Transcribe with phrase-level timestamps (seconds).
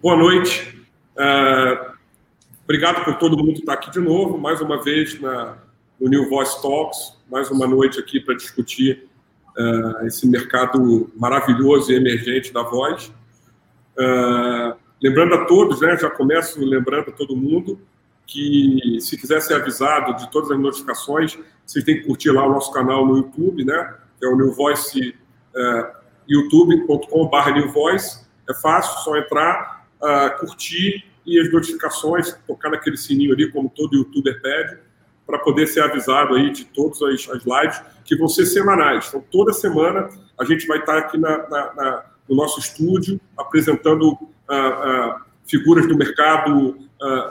[0.00, 0.86] Boa noite.
[1.16, 1.92] Uh,
[2.62, 5.58] obrigado por todo mundo que está aqui de novo, mais uma vez na,
[6.00, 9.08] no New Voice Talks, mais uma noite aqui para discutir
[9.56, 13.12] uh, esse mercado maravilhoso e emergente da voz.
[13.98, 17.80] Uh, lembrando a todos, né, já começo lembrando a todo mundo
[18.24, 21.36] que se quiser ser avisado de todas as notificações,
[21.66, 24.52] vocês têm que curtir lá o nosso canal no YouTube, né, que é o New
[24.52, 25.16] Voice,
[25.56, 25.98] uh,
[26.28, 28.27] youtube.com.br.
[28.48, 33.94] É fácil, só entrar, uh, curtir e as notificações, tocar naquele sininho ali, como todo
[33.94, 34.78] youtuber pede,
[35.26, 39.06] para poder ser avisado aí de todas as, as, lives, que vão ser semanais.
[39.08, 40.08] Então, toda semana
[40.38, 45.86] a gente vai estar aqui na, na, na, no nosso estúdio apresentando uh, uh, figuras
[45.86, 46.88] do mercado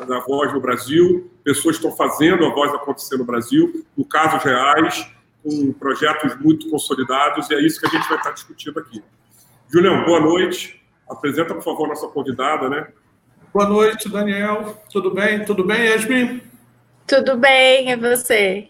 [0.07, 5.11] da voz no Brasil, pessoas estão fazendo a voz acontecer no Brasil, no casos reais,
[5.43, 9.03] com projetos muito consolidados, e é isso que a gente vai estar discutindo aqui.
[9.69, 10.81] Julião, boa noite.
[11.09, 12.87] Apresenta, por favor, nossa convidada, né?
[13.53, 14.75] Boa noite, Daniel.
[14.91, 15.43] Tudo bem?
[15.45, 16.41] Tudo bem, Yasmin?
[17.07, 18.67] Tudo bem, e você?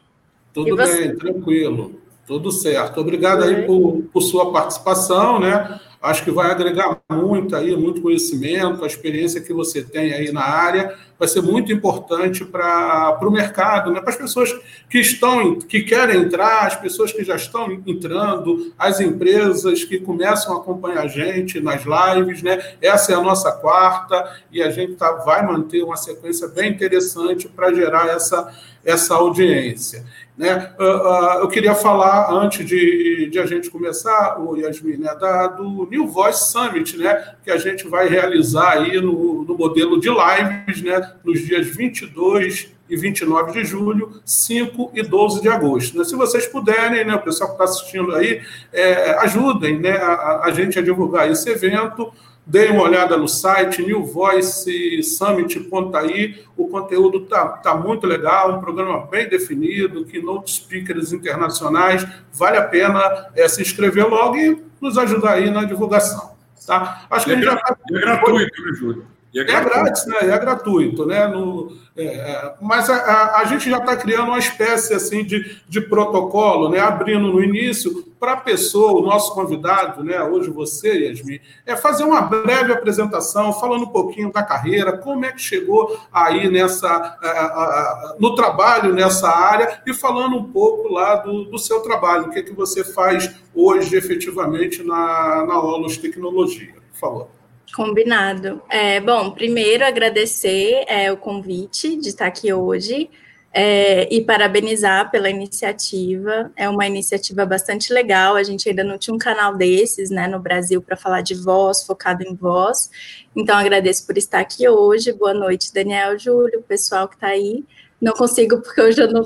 [0.54, 1.16] Tudo e bem, você?
[1.16, 2.02] tranquilo.
[2.26, 3.02] Tudo certo.
[3.02, 5.80] Obrigado aí por, por sua participação, né?
[6.02, 10.44] Acho que vai agregar muito aí, muito conhecimento, a experiência que você tem aí na
[10.44, 14.00] área vai ser muito importante para o mercado, né?
[14.00, 14.54] para as pessoas
[14.90, 20.56] que estão, que querem entrar, as pessoas que já estão entrando, as empresas que começam
[20.56, 22.76] a acompanhar a gente nas lives, né?
[22.82, 27.48] Essa é a nossa quarta e a gente tá, vai manter uma sequência bem interessante
[27.48, 28.54] para gerar essa,
[28.86, 30.06] essa audiência.
[30.38, 30.72] Né?
[30.80, 35.48] Uh, uh, eu queria falar, antes de, de a gente começar, o Yasmin, né, da,
[35.48, 40.10] do New Voice Summit, né, que a gente vai realizar aí no, no modelo de
[40.10, 45.98] lives, né, nos dias 22 e 29 de julho, 5 e 12 de agosto.
[45.98, 46.06] Né?
[46.06, 48.42] Se vocês puderem, né, o pessoal que está assistindo aí,
[48.72, 52.14] é, ajudem né, a, a gente a divulgar esse evento.
[52.46, 56.36] Deem uma olhada no site newvoicesummit.ai.
[56.56, 62.08] O conteúdo está tá muito legal, um programa bem definido, que keynote speakers internacionais.
[62.32, 66.38] Vale a pena é, se inscrever logo e nos ajudar aí na divulgação.
[66.66, 67.06] Tá?
[67.10, 67.76] Acho que é, a gente já tá...
[67.90, 69.17] é gratuito, né, Júlio?
[69.38, 70.18] É, é, grátis, né?
[70.22, 71.28] É gratuito, né?
[71.28, 75.60] No, é, é mas a, a, a, gente já está criando uma espécie assim de,
[75.68, 76.80] de protocolo, né?
[76.80, 80.22] Abrindo no início para a pessoa, o nosso convidado, né?
[80.24, 85.32] Hoje você, Yasmin, é fazer uma breve apresentação, falando um pouquinho da carreira, como é
[85.32, 91.46] que chegou aí nessa a, no trabalho nessa área e falando um pouco lá do,
[91.46, 96.74] do seu trabalho, o que é que você faz hoje efetivamente na, na Olos Tecnologia.
[96.92, 97.37] Por favor.
[97.76, 98.62] Combinado.
[98.70, 103.10] É, bom, primeiro agradecer é, o convite de estar aqui hoje
[103.54, 106.52] é, e parabenizar pela iniciativa.
[106.56, 108.36] É uma iniciativa bastante legal.
[108.36, 111.84] A gente ainda não tinha um canal desses né, no Brasil para falar de voz,
[111.84, 112.90] focado em voz.
[113.36, 115.12] Então, agradeço por estar aqui hoje.
[115.12, 117.66] Boa noite, Daniel, Júlio, pessoal que está aí.
[118.00, 119.26] Não consigo porque hoje eu não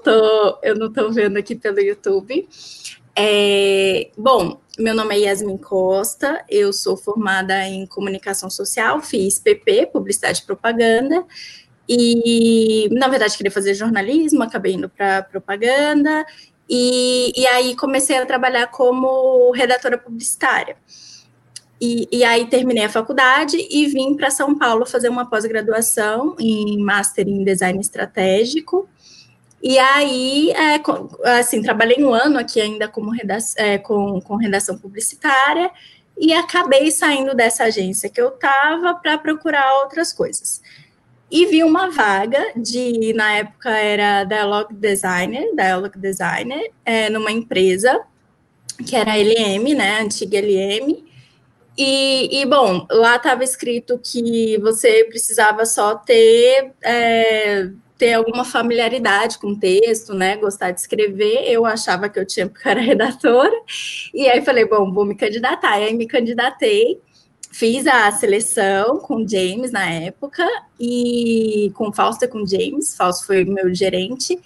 [0.63, 2.47] eu não estou vendo aqui pelo YouTube.
[3.16, 9.87] É, bom, meu nome é Yasmin Costa, eu sou formada em comunicação social, fiz PP,
[9.93, 11.23] publicidade e propaganda,
[11.87, 16.25] e na verdade queria fazer jornalismo, acabei indo para propaganda,
[16.69, 20.77] e, e aí comecei a trabalhar como redatora publicitária.
[21.79, 26.77] E, e, aí terminei a faculdade e vim para São Paulo fazer uma pós-graduação em
[26.77, 28.87] Master em Design Estratégico.
[29.61, 30.81] E aí, é,
[31.39, 35.69] assim, trabalhei um ano aqui ainda como redação, é, com, com redação publicitária
[36.17, 40.61] e acabei saindo dessa agência que eu estava para procurar outras coisas.
[41.29, 48.01] E vi uma vaga de, na época era Dialogue Designer, Dialogue Designer, é, numa empresa
[48.85, 51.05] que era LM, né, antiga LM,
[51.78, 57.69] e, e, bom, lá estava escrito que você precisava só ter é,
[58.01, 60.35] ter alguma familiaridade com o texto, né?
[60.35, 61.44] Gostar de escrever.
[61.47, 63.56] Eu achava que eu tinha porque eu era redatora.
[64.12, 65.79] E aí falei, bom, vou me candidatar.
[65.79, 66.99] E aí me candidatei,
[67.52, 70.43] fiz a seleção com James na época
[70.79, 72.96] e com Fausto e com James.
[72.97, 74.40] Fausto foi meu gerente.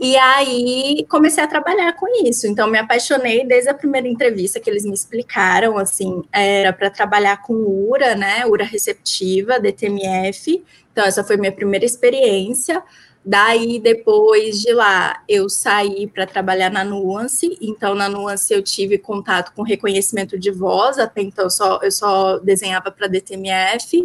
[0.00, 2.46] E aí comecei a trabalhar com isso.
[2.46, 7.42] Então me apaixonei desde a primeira entrevista que eles me explicaram, assim, era para trabalhar
[7.42, 8.46] com URA, né?
[8.46, 10.64] URA receptiva, DTMF
[10.94, 12.80] então, essa foi minha primeira experiência.
[13.26, 17.56] Daí, depois de lá, eu saí para trabalhar na Nuance.
[17.58, 20.98] Então, na Nuance, eu tive contato com reconhecimento de voz.
[20.98, 24.04] Até então, só, eu só desenhava para DTMF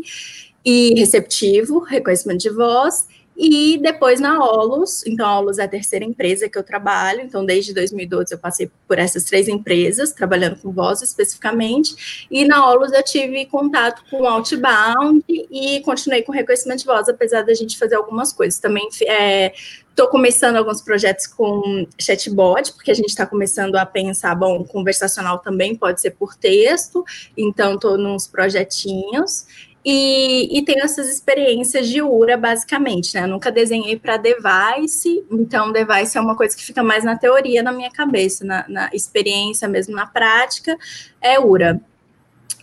[0.64, 3.08] e receptivo, reconhecimento de voz.
[3.42, 7.46] E depois na Olus, então a Olus é a terceira empresa que eu trabalho, então
[7.46, 12.92] desde 2012 eu passei por essas três empresas, trabalhando com voz especificamente, e na Olus
[12.92, 17.96] eu tive contato com outbound e continuei com reconhecimento de voz, apesar da gente fazer
[17.96, 18.60] algumas coisas.
[18.60, 24.36] Também estou é, começando alguns projetos com chatbot, porque a gente está começando a pensar,
[24.36, 27.06] bom, conversacional também pode ser por texto,
[27.38, 29.46] então estou nos projetinhos.
[29.92, 33.24] E, e, tenho essas experiências de URA, basicamente, né?
[33.24, 37.64] Eu nunca desenhei para device, então device é uma coisa que fica mais na teoria
[37.64, 40.78] na minha cabeça, na, na experiência mesmo, na prática,
[41.20, 41.82] é URA.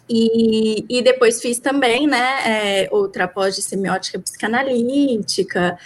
[0.09, 5.77] E, e depois fiz também, né, é, outra pós de semiótica psicanalítica,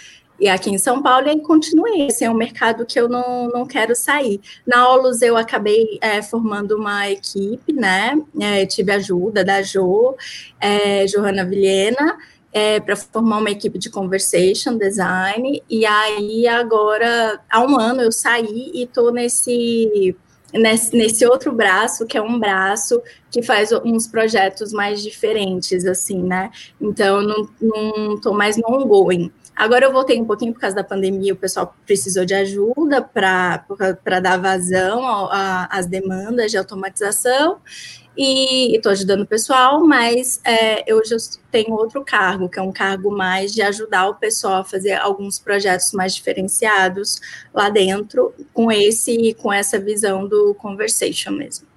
[0.41, 2.07] e aqui em São Paulo, e continuei.
[2.07, 4.41] Esse é um mercado que eu não, não quero sair.
[4.65, 8.19] Na Olus, eu acabei é, formando uma equipe, né?
[8.39, 10.15] É, tive ajuda da Jo,
[10.59, 12.17] é, Johanna Vilhena,
[12.51, 15.61] é, para formar uma equipe de conversation design.
[15.69, 20.15] E aí, agora, há um ano, eu saí e estou nesse
[20.53, 26.21] nesse, nesse, outro braço, que é um braço que faz uns projetos mais diferentes, assim,
[26.21, 26.51] né?
[26.79, 29.31] Então, não, não tô mais no ongoing.
[29.55, 34.19] Agora eu voltei um pouquinho por causa da pandemia, o pessoal precisou de ajuda para
[34.21, 35.29] dar vazão
[35.69, 37.59] às demandas de automatização
[38.17, 41.15] e estou ajudando o pessoal, mas é, eu já
[41.49, 45.39] tenho outro cargo, que é um cargo mais de ajudar o pessoal a fazer alguns
[45.39, 47.21] projetos mais diferenciados
[47.53, 51.67] lá dentro, com esse com essa visão do conversation mesmo.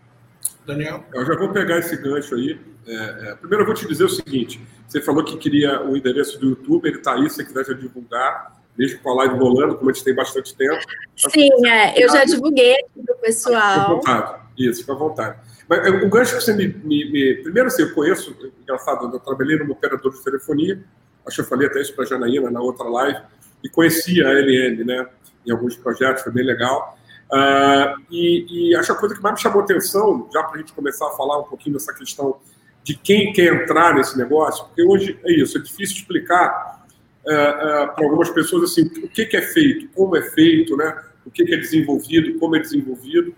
[0.67, 1.05] Daniel?
[1.13, 2.59] Eu já vou pegar esse gancho aí.
[2.87, 4.61] É, é, primeiro eu vou te dizer o seguinte:
[4.95, 7.73] você falou que queria o endereço do YouTube, ele está aí, se você quiser já
[7.73, 10.79] divulgar, mesmo com a live rolando, como a gente tem bastante tempo.
[11.17, 13.73] Sim, é, eu já divulguei para o pessoal.
[13.73, 15.39] Fica à vontade, isso, fica à vontade.
[15.69, 19.19] Mas é, o gancho que você me, me, me, Primeiro, assim, eu conheço, engraçado, eu
[19.19, 20.81] trabalhei num operador de telefonia,
[21.27, 23.21] acho que eu falei até isso para a Janaína na outra live,
[23.65, 25.09] e conhecia a LN, né,
[25.45, 26.97] em alguns projetos, foi bem legal.
[27.33, 30.73] Uh, e, e acho a coisa que mais me chamou atenção, já para a gente
[30.73, 32.37] começar a falar um pouquinho dessa questão
[32.85, 36.87] de quem quer entrar nesse negócio, porque hoje é isso, é difícil explicar
[37.25, 41.03] uh, uh, para algumas pessoas assim o que, que, é feito, como é feito, né?
[41.25, 43.35] o que, que é desenvolvido, como é desenvolvido.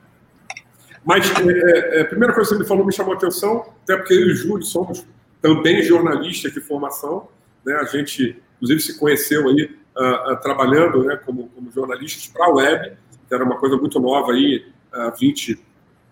[1.04, 3.96] Mas é, é, a primeira coisa que você me falou me chamou a atenção, até
[3.96, 5.06] porque eu e o Júlio somos
[5.40, 7.28] também jornalistas de formação,
[7.64, 7.74] né?
[7.74, 12.96] a gente, inclusive, se conheceu aí uh, trabalhando né, como, como jornalistas para a web,
[13.28, 15.64] que era uma coisa muito nova aí, há 20,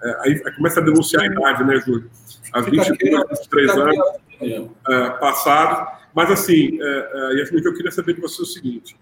[0.04, 2.08] é, aí começa a denunciar a idade, né, Júlio?
[2.52, 3.96] Há 22, 23 anos
[4.88, 6.04] é, passados.
[6.14, 8.96] Mas, assim, é, é, Yasmin, eu queria saber de você o seguinte.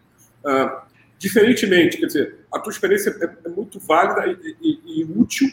[0.47, 0.77] É,
[1.19, 5.49] diferentemente, quer dizer, a tua experiência é, é muito válida e, e, e útil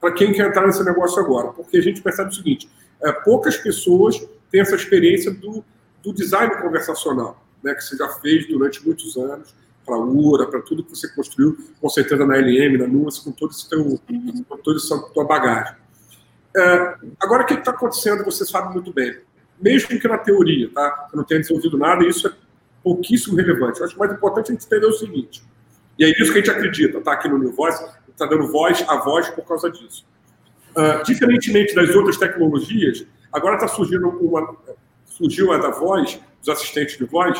[0.00, 2.70] para quem quer entrar nesse negócio agora, porque a gente percebe o seguinte,
[3.02, 4.18] é, poucas pessoas
[4.50, 5.62] têm essa experiência do,
[6.02, 9.54] do design conversacional, né, que você já fez durante muitos anos,
[9.84, 13.32] para a URA, para tudo que você construiu, com certeza na LM, na Nuance, com
[13.32, 14.00] todo esse teu,
[14.48, 15.74] com toda essa tua bagagem.
[16.56, 19.18] É, agora, o que está acontecendo, você sabe muito bem.
[19.60, 21.08] Mesmo que na teoria, tá?
[21.08, 22.32] Você não tenha desenvolvido nada, isso é
[22.82, 23.80] pouquíssimo relevante.
[23.80, 25.42] Eu acho mais importante a gente entender o seguinte,
[25.98, 27.12] e é isso que a gente acredita, tá?
[27.12, 30.06] Aqui no New Voice, está dando voz a voz por causa disso.
[30.70, 34.56] Uh, diferentemente das outras tecnologias, agora está surgindo uma.
[35.04, 37.38] Surgiu a da voz, os assistentes de voz,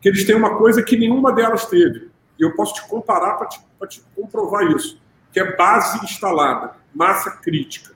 [0.00, 2.10] que eles têm uma coisa que nenhuma delas teve.
[2.38, 5.00] E eu posso te comparar para te, te, comprovar isso,
[5.32, 7.95] que é base instalada, massa crítica,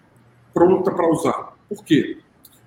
[0.53, 1.57] pronta para usar.
[1.69, 2.19] Por quê?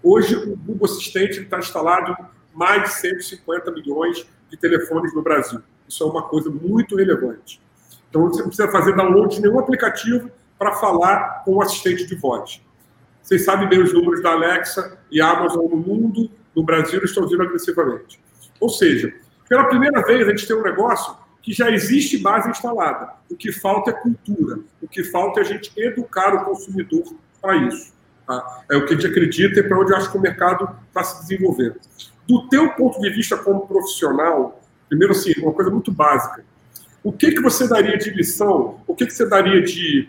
[0.02, 5.62] Hoje o Google Assistente está instalado em mais de 150 milhões de telefones no Brasil.
[5.88, 7.62] Isso é uma coisa muito relevante.
[8.10, 12.16] Então você não precisa fazer download de nenhum aplicativo para falar com o assistente de
[12.16, 12.62] voz.
[13.22, 17.42] Vocês sabem bem os números da Alexa e Amazon no mundo, no Brasil estão vindo
[17.42, 18.22] agressivamente.
[18.60, 19.13] Ou seja,
[19.48, 23.13] pela primeira vez, a gente tem um negócio que já existe base instalada.
[23.30, 24.60] O que falta é cultura.
[24.82, 27.04] O que falta é a gente educar o consumidor
[27.44, 27.92] para isso.
[28.26, 28.64] Tá?
[28.72, 31.04] É o que a gente acredita e para onde eu acho que o mercado está
[31.04, 31.76] se desenvolvendo.
[32.26, 36.46] Do teu ponto de vista como profissional, primeiro assim, uma coisa muito básica.
[37.04, 38.80] O que, que você daria de lição?
[38.88, 40.08] O que, que você daria de,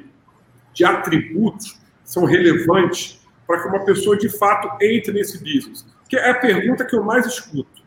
[0.73, 5.85] de atributos que são relevantes para que uma pessoa de fato entre nesse business?
[6.09, 7.83] Que é a pergunta que eu mais escuto.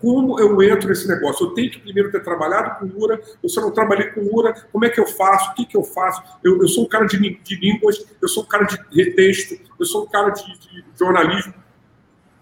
[0.00, 1.46] Como eu entro nesse negócio?
[1.46, 4.88] Eu tenho que primeiro ter trabalhado com URA, eu não trabalhei com URA, como é
[4.88, 5.50] que eu faço?
[5.50, 6.22] O que, que eu faço?
[6.42, 9.86] Eu, eu sou um cara de, de, línguas, eu sou um cara de texto, eu
[9.86, 11.52] sou um cara de, de jornalismo.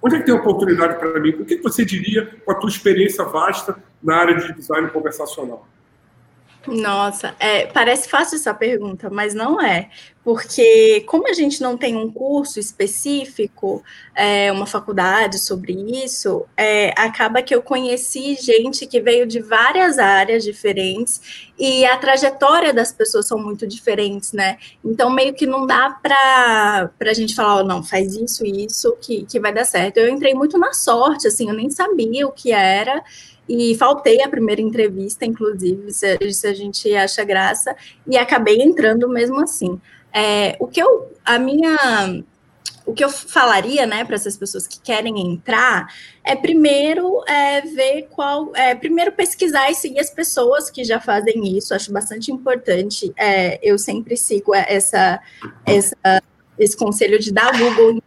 [0.03, 1.31] Onde é que tem oportunidade para mim?
[1.31, 5.67] O que, que você diria com a tua experiência vasta na área de design conversacional?
[6.67, 9.91] Nossa, é, parece fácil essa pergunta, mas não é.
[10.27, 16.93] porque como a gente não tem um curso específico, é, uma faculdade sobre isso, é,
[17.01, 22.91] acaba que eu conheci gente que veio de várias áreas diferentes e a trajetória das
[22.91, 24.59] pessoas são muito diferentes, né?
[24.85, 28.97] Então, meio que não dá para a gente falar, oh, não, faz isso e isso
[29.01, 29.99] que, que vai dar certo.
[29.99, 33.01] Eu entrei muito na sorte, assim, eu nem sabia o que era,
[33.49, 37.75] e faltei a primeira entrevista, inclusive, se, se a gente acha graça,
[38.07, 39.81] e acabei entrando mesmo assim.
[40.13, 42.25] É, o que eu, a minha,
[42.87, 45.93] o que eu falaria, né, para essas pessoas que querem entrar,
[46.25, 51.57] é primeiro é, ver qual, é, primeiro pesquisar e seguir as pessoas que já fazem
[51.57, 51.75] isso.
[51.75, 53.13] Acho bastante importante.
[53.17, 55.21] É, eu sempre sigo essa,
[55.65, 56.23] essa,
[56.59, 58.01] esse conselho de dar Google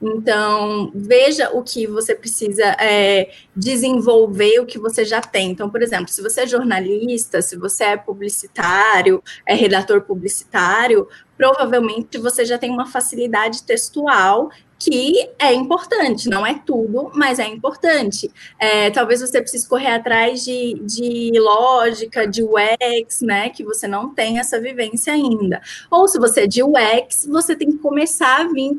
[0.00, 5.50] então, veja o que você precisa é, desenvolver, o que você já tem.
[5.50, 12.18] Então, por exemplo, se você é jornalista, se você é publicitário, é redator publicitário, provavelmente
[12.18, 18.30] você já tem uma facilidade textual que é importante, não é tudo, mas é importante.
[18.58, 24.14] É, talvez você precise correr atrás de, de lógica, de UX, né, que você não
[24.14, 25.60] tem essa vivência ainda.
[25.90, 28.78] Ou se você é de UX, você tem que começar a vir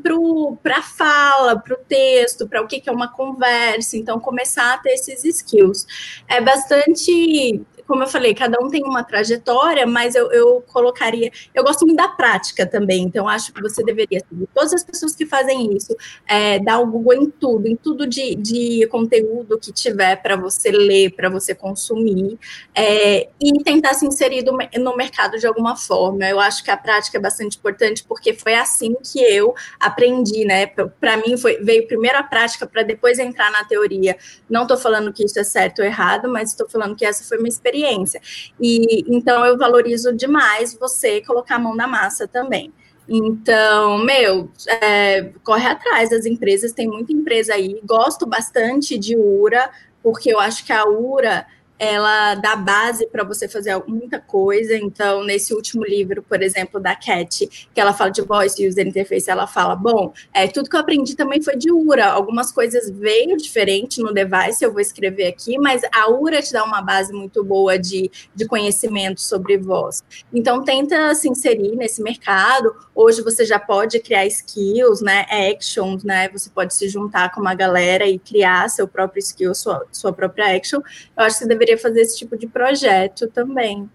[0.62, 4.74] para a fala, para o texto, para o que, que é uma conversa, então começar
[4.74, 5.86] a ter esses skills.
[6.28, 11.32] É bastante como eu falei, cada um tem uma trajetória, mas eu, eu colocaria.
[11.54, 15.16] Eu gosto muito da prática também, então acho que você deveria seguir todas as pessoas
[15.16, 19.72] que fazem isso, é, dar o Google em tudo, em tudo de, de conteúdo que
[19.72, 22.38] tiver para você ler, para você consumir,
[22.74, 26.26] é, e tentar se inserir do, no mercado de alguma forma.
[26.26, 30.66] Eu acho que a prática é bastante importante, porque foi assim que eu aprendi, né?
[30.66, 34.14] Para mim, foi, veio primeiro a prática para depois entrar na teoria.
[34.48, 37.38] Não estou falando que isso é certo ou errado, mas estou falando que essa foi
[37.38, 38.20] uma experiência experiência.
[38.60, 42.72] E então eu valorizo demais você colocar a mão na massa também.
[43.08, 44.50] Então, meu,
[44.82, 47.80] é, corre atrás das empresas, tem muita empresa aí.
[47.84, 49.70] Gosto bastante de URA,
[50.02, 51.46] porque eu acho que a URA
[51.78, 54.76] ela dá base para você fazer muita coisa.
[54.76, 59.30] Então, nesse último livro, por exemplo, da Cat, que ela fala de voice user interface,
[59.30, 62.06] ela fala: bom, é, tudo que eu aprendi também foi de URA.
[62.06, 66.64] Algumas coisas veio diferente no device, eu vou escrever aqui, mas a URA te dá
[66.64, 70.02] uma base muito boa de, de conhecimento sobre voz.
[70.32, 72.74] Então, tenta se inserir nesse mercado.
[72.94, 75.26] Hoje você já pode criar skills, né?
[75.30, 76.28] Actions, né?
[76.30, 80.56] Você pode se juntar com uma galera e criar seu próprio skill, sua, sua própria
[80.56, 80.80] action.
[81.16, 83.88] Eu acho que você deveria poderia fazer esse tipo de projeto também.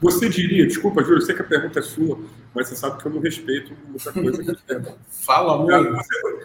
[0.00, 2.18] Você diria, desculpa, Júlio, eu sei que a pergunta é sua,
[2.54, 4.94] mas você sabe que eu não respeito muita coisa que é.
[5.08, 5.96] Fala muito.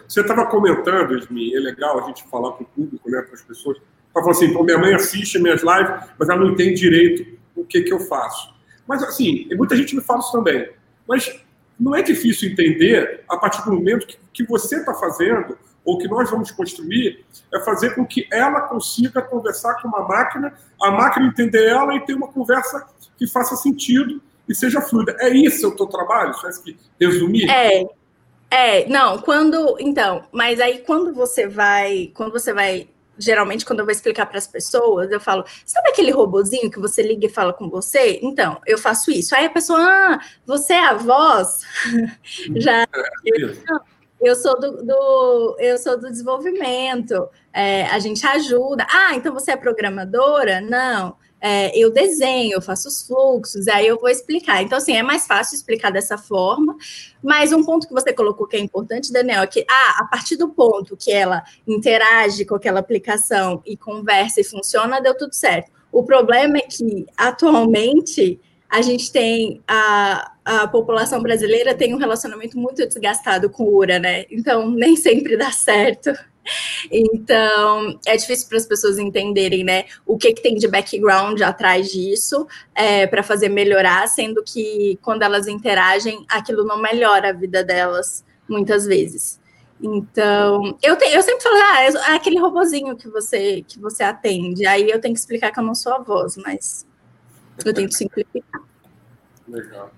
[0.08, 3.42] Você estava comentando, Esmi, é legal a gente falar com o público, né, para as
[3.42, 3.78] pessoas.
[4.08, 7.82] Estava falando assim, minha mãe assiste minhas lives, mas ela não entende direito o que,
[7.82, 8.52] que eu faço.
[8.86, 10.70] Mas, assim, muita gente me fala isso também.
[11.06, 11.40] Mas
[11.78, 16.08] não é difícil entender a partir do momento que, que você está fazendo ou que
[16.08, 21.26] nós vamos construir, é fazer com que ela consiga conversar com uma máquina, a máquina
[21.26, 22.86] entender ela e ter uma conversa
[23.16, 25.16] que faça sentido e seja fluida.
[25.20, 26.34] É isso o teu trabalho?
[26.34, 27.50] Só que resumir?
[27.50, 27.84] É.
[28.50, 32.86] É, não, quando, então, mas aí quando você vai, quando você vai
[33.18, 37.02] geralmente quando eu vou explicar para as pessoas, eu falo, sabe aquele robozinho que você
[37.02, 38.18] liga e fala com você?
[38.22, 39.34] Então, eu faço isso.
[39.34, 41.60] Aí a pessoa, ah, você é a voz?
[42.56, 42.82] Já.
[42.82, 42.88] É,
[43.24, 43.54] eu,
[44.22, 48.86] eu sou do, do, eu sou do desenvolvimento, é, a gente ajuda.
[48.88, 50.60] Ah, então você é programadora?
[50.60, 51.16] Não.
[51.44, 54.62] É, eu desenho, eu faço os fluxos, aí eu vou explicar.
[54.62, 56.76] Então, assim, é mais fácil explicar dessa forma,
[57.20, 60.36] mas um ponto que você colocou que é importante, Daniel, é que ah, a partir
[60.36, 65.72] do ponto que ela interage com aquela aplicação e conversa e funciona, deu tudo certo.
[65.90, 68.40] O problema é que, atualmente,
[68.72, 74.24] a gente tem a, a população brasileira tem um relacionamento muito desgastado com URA, né?
[74.30, 76.10] Então nem sempre dá certo.
[76.90, 79.84] Então é difícil para as pessoas entenderem, né?
[80.06, 85.22] O que, que tem de background atrás disso é, para fazer melhorar, sendo que quando
[85.22, 89.38] elas interagem, aquilo não melhora a vida delas muitas vezes.
[89.82, 94.64] Então, eu, te, eu sempre falo, ah, é aquele robozinho que você que você atende.
[94.64, 96.86] Aí eu tenho que explicar que eu não sou a voz, mas
[97.64, 98.62] eu tento simplificar.
[99.48, 99.90] Legal.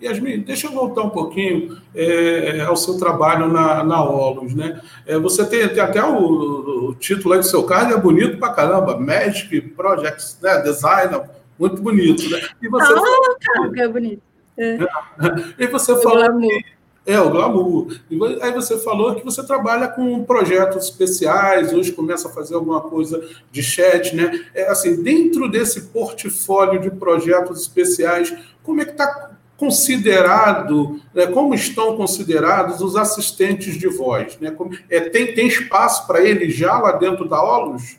[0.00, 4.80] Yasmin, deixa eu voltar um pouquinho é, ao seu trabalho na, na Olus, né?
[5.04, 8.52] É, você tem, tem até o, o, título aí do seu cargo, é bonito pra
[8.52, 10.60] caramba, Magic Projects, né?
[10.62, 11.28] Designer,
[11.58, 12.40] muito bonito, né?
[12.62, 14.22] E você oh, falou, é bonito.
[14.56, 14.78] É.
[15.58, 16.64] E você falou que,
[17.04, 17.98] é, o glamour.
[18.40, 23.22] Aí você falou que você trabalha com projetos especiais, hoje começa a fazer alguma coisa
[23.50, 24.44] de chat, né?
[24.54, 28.32] É, assim, dentro desse portfólio de projetos especiais,
[28.62, 34.36] como é que está considerado, né, como estão considerados os assistentes de voz?
[34.40, 34.52] Né?
[34.90, 37.96] É, tem, tem espaço para eles já lá dentro da Olus?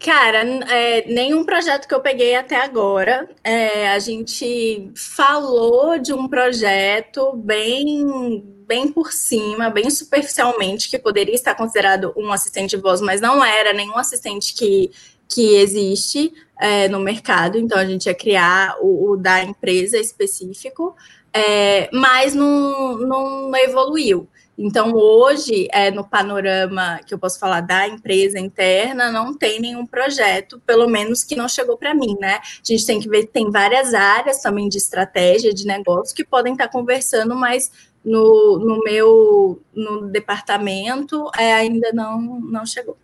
[0.00, 3.28] Cara, é, nenhum projeto que eu peguei até agora.
[3.42, 11.34] É, a gente falou de um projeto bem, bem por cima, bem superficialmente, que poderia
[11.34, 14.92] estar considerado um assistente de voz, mas não era nenhum assistente que,
[15.28, 17.58] que existe é, no mercado.
[17.58, 20.94] Então, a gente ia criar o, o da empresa específico,
[21.34, 24.28] é, mas não, não evoluiu.
[24.60, 29.86] Então, hoje, é, no panorama que eu posso falar da empresa interna, não tem nenhum
[29.86, 32.40] projeto, pelo menos que não chegou para mim, né?
[32.42, 36.54] A gente tem que ver, tem várias áreas também de estratégia, de negócio, que podem
[36.54, 37.70] estar conversando, mas
[38.04, 42.96] no, no meu no departamento é, ainda não, não chegou.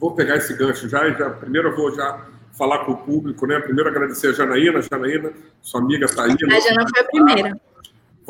[0.00, 2.26] Vou pegar esse gancho já, já primeiro eu vou já
[2.58, 3.60] falar com o público, né?
[3.60, 6.32] Primeiro agradecer a Janaína, Janaína, sua amiga está aí.
[6.32, 7.69] A Jana foi a primeira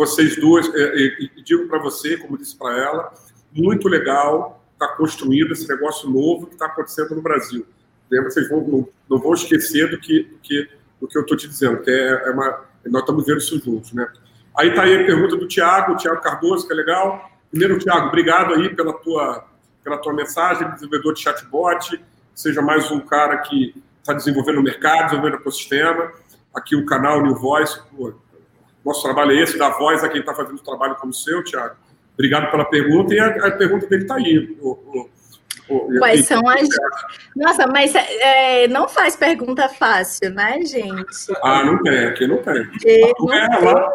[0.01, 3.13] vocês duas, é, e, e digo para você, como disse para ela,
[3.53, 7.67] muito legal está construindo esse negócio novo que está acontecendo no Brasil.
[8.11, 11.37] Lembra, vocês vão, não, não vão esquecer do que, do que, do que eu estou
[11.37, 14.11] te dizendo, que é, é, uma, nós estamos vendo isso juntos, né?
[14.57, 17.31] Aí está aí a pergunta do Tiago, Tiago Cardoso, que é legal.
[17.51, 19.45] Primeiro, Tiago, obrigado aí pela tua,
[19.85, 22.03] pela tua mensagem, desenvolvedor de chatbot,
[22.35, 26.11] seja mais um cara que está desenvolvendo o mercado, desenvolvendo o ecossistema.
[26.55, 28.15] Aqui o canal New Voice, pô,
[28.85, 31.43] nosso trabalho é esse, dar voz a quem está fazendo o trabalho como o seu,
[31.45, 31.77] Tiago.
[32.15, 33.15] Obrigado pela pergunta.
[33.15, 34.57] E a, a pergunta dele está aí.
[34.61, 35.11] O, o,
[35.69, 36.69] o, Quais são as.
[37.35, 41.33] Nossa, mas é, não faz pergunta fácil, né, gente?
[41.43, 42.67] Ah, não tem, aqui não tem.
[43.19, 43.91] Não é, lá,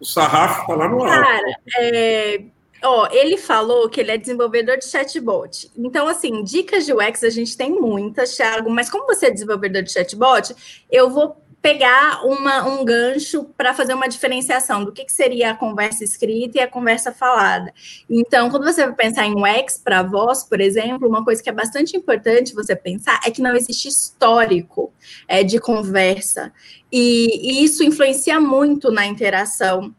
[0.00, 1.08] o sarrafo está lá no alto.
[1.08, 2.42] Cara, é,
[2.82, 5.70] ó, ele falou que ele é desenvolvedor de chatbot.
[5.76, 9.82] Então, assim, dicas de UX a gente tem muitas, Thiago, mas como você é desenvolvedor
[9.82, 10.54] de chatbot,
[10.90, 15.56] eu vou pegar uma, um gancho para fazer uma diferenciação do que, que, seria a
[15.56, 17.72] conversa escrita e a conversa falada.
[18.10, 21.52] Então, quando você vai pensar em UX para voz, por exemplo, uma coisa que é
[21.52, 24.92] bastante importante você pensar é que não existe histórico
[25.28, 26.52] é, de conversa.
[26.90, 29.94] E, e isso influencia muito na interação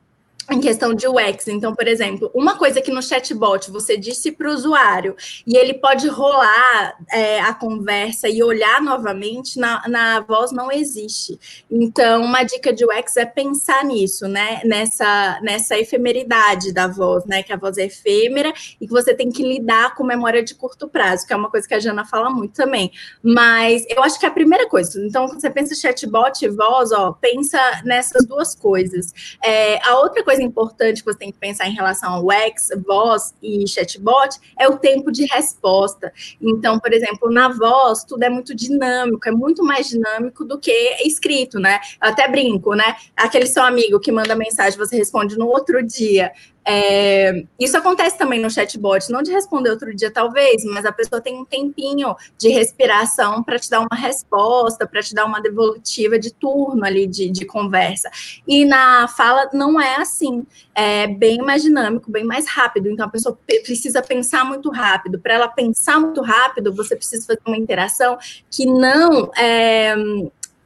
[0.52, 1.48] em questão de UX.
[1.48, 5.16] Então, por exemplo, uma coisa que no chatbot você disse para o usuário
[5.48, 11.40] e ele pode rolar é, a conversa e olhar novamente, na, na voz não existe.
[11.72, 14.62] Então, uma dica de UX é pensar nisso, né?
[14.66, 17.42] Nessa, nessa efemeridade da voz, né?
[17.42, 20.88] Que a voz é efêmera e que você tem que lidar com memória de curto
[20.88, 22.92] prazo, que é uma coisa que a Jana fala muito também.
[23.22, 25.00] Mas eu acho que é a primeira coisa.
[25.06, 29.14] Então, quando você pensa chatbot e voz, ó, pensa nessas duas coisas.
[29.44, 32.70] É, a outra coisa coisa importante que você tem que pensar em relação ao UX,
[32.86, 36.12] voz e chatbot é o tempo de resposta.
[36.42, 40.72] Então, por exemplo, na voz, tudo é muito dinâmico, é muito mais dinâmico do que
[41.06, 41.80] escrito, né?
[42.02, 42.96] Eu até brinco, né?
[43.16, 46.32] Aquele seu amigo que manda mensagem, você responde no outro dia.
[46.66, 51.20] É, isso acontece também no chatbot, não de responder outro dia, talvez, mas a pessoa
[51.20, 56.18] tem um tempinho de respiração para te dar uma resposta, para te dar uma devolutiva
[56.18, 58.10] de turno ali de, de conversa.
[58.48, 62.90] E na fala não é assim, é bem mais dinâmico, bem mais rápido.
[62.90, 65.20] Então a pessoa precisa pensar muito rápido.
[65.20, 68.18] Para ela pensar muito rápido, você precisa fazer uma interação
[68.50, 69.96] que não é,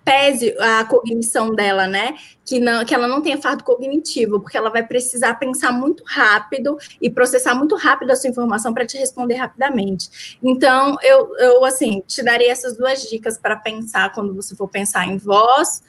[0.07, 2.15] pese a cognição dela, né?
[2.45, 6.77] Que, não, que ela não tenha fardo cognitivo, porque ela vai precisar pensar muito rápido
[7.01, 10.37] e processar muito rápido a sua informação para te responder rapidamente.
[10.41, 15.05] Então, eu, eu assim, te daria essas duas dicas para pensar quando você for pensar
[15.05, 15.83] em voz,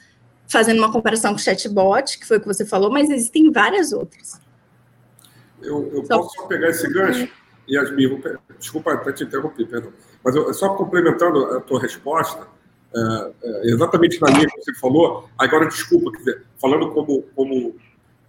[0.49, 3.93] fazendo uma comparação com o chatbot, que foi o que você falou, mas existem várias
[3.93, 4.41] outras.
[5.61, 6.17] Eu, eu só...
[6.17, 7.29] posso só pegar esse gancho?
[7.69, 8.21] Yasmin,
[8.59, 9.93] desculpa até te interromper, perdão.
[10.21, 12.58] Mas eu, só complementando a tua resposta,
[12.95, 15.29] é, é, exatamente na linha que você falou.
[15.37, 17.75] Agora, desculpa, dizer, falando como, como,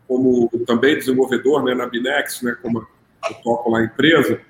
[0.06, 2.86] como também desenvolvedor né, na Binex, né, como
[3.28, 4.40] eu toco lá a empresa,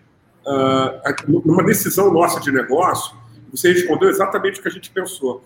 [0.47, 3.17] uh, numa decisão nossa de negócio,
[3.53, 5.45] você respondeu exatamente o que a gente pensou.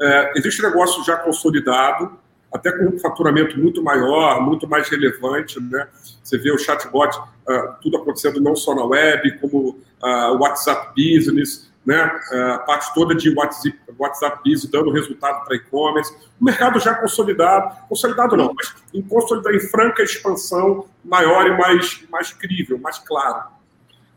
[0.00, 2.18] Uh, existe negócio já consolidado,
[2.52, 5.60] até com um faturamento muito maior, muito mais relevante.
[5.60, 5.88] Né?
[6.22, 11.70] Você vê o chatbot, uh, tudo acontecendo não só na web, como o WhatsApp Business,
[11.86, 12.20] né?
[12.32, 16.12] a parte toda de WhatsApp, WhatsApp Business dando resultado para e-commerce.
[16.40, 22.04] O mercado já consolidado, consolidado não, mas em, consolidado, em franca expansão, maior e mais,
[22.10, 23.50] mais crível, mais claro.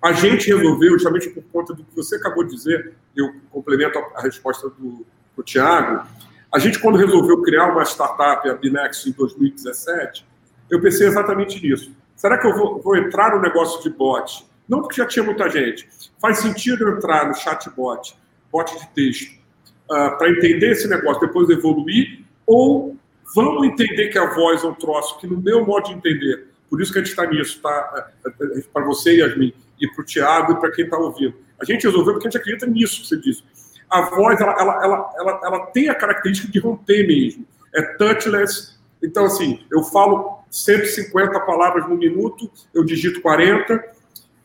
[0.01, 4.19] A gente resolveu, justamente por conta do que você acabou de dizer, eu complemento a,
[4.19, 5.05] a resposta do,
[5.35, 6.07] do Tiago,
[6.51, 10.25] a gente, quando resolveu criar uma startup, a Binex, em 2017,
[10.71, 11.93] eu pensei exatamente nisso.
[12.15, 15.49] Será que eu vou, vou entrar no negócio de bot não porque já tinha muita
[15.49, 15.89] gente.
[16.21, 18.15] Faz sentido entrar no chatbot,
[18.51, 19.33] bot de texto,
[19.91, 22.95] uh, para entender esse negócio, depois evoluir, ou
[23.35, 26.81] Vamos entender que a voz é um troço que, no meu modo de entender, por
[26.81, 28.11] isso que a gente está nisso, tá?
[28.73, 31.35] Para você, Yasmin, e para o Tiago e para quem está ouvindo.
[31.59, 33.43] A gente resolveu porque a gente acredita nisso que você disse.
[33.89, 37.45] A voz, ela, ela, ela, ela, ela tem a característica de romper mesmo.
[37.73, 38.79] É touchless.
[39.01, 43.83] Então, assim, eu falo 150 palavras no minuto, eu digito 40,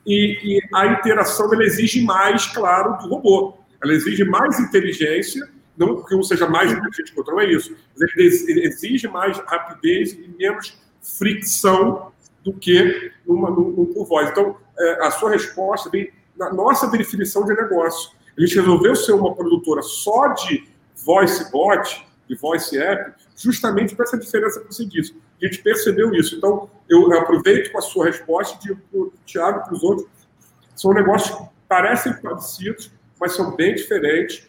[0.07, 3.59] e, e a interação ela exige mais, claro, do robô.
[3.83, 7.51] Ela exige mais inteligência, não porque um seja mais inteligente que o outro, não é
[7.51, 7.75] isso.
[7.99, 12.13] Mas ele exige mais rapidez e menos fricção
[12.43, 14.31] do que numa, num, por voz.
[14.31, 18.11] Então, é, a sua resposta vem na nossa definição de negócio.
[18.37, 20.69] A gente resolveu ser uma produtora só de
[21.05, 25.15] voice bot, de voice app, justamente para essa diferença que você disse.
[25.41, 26.37] A gente percebeu isso.
[26.37, 29.83] Então, eu, aproveito com a sua resposta e digo para o Thiago e para os
[29.83, 30.09] outros,
[30.75, 34.49] são negócios que parecem parecidos, mas são bem diferentes.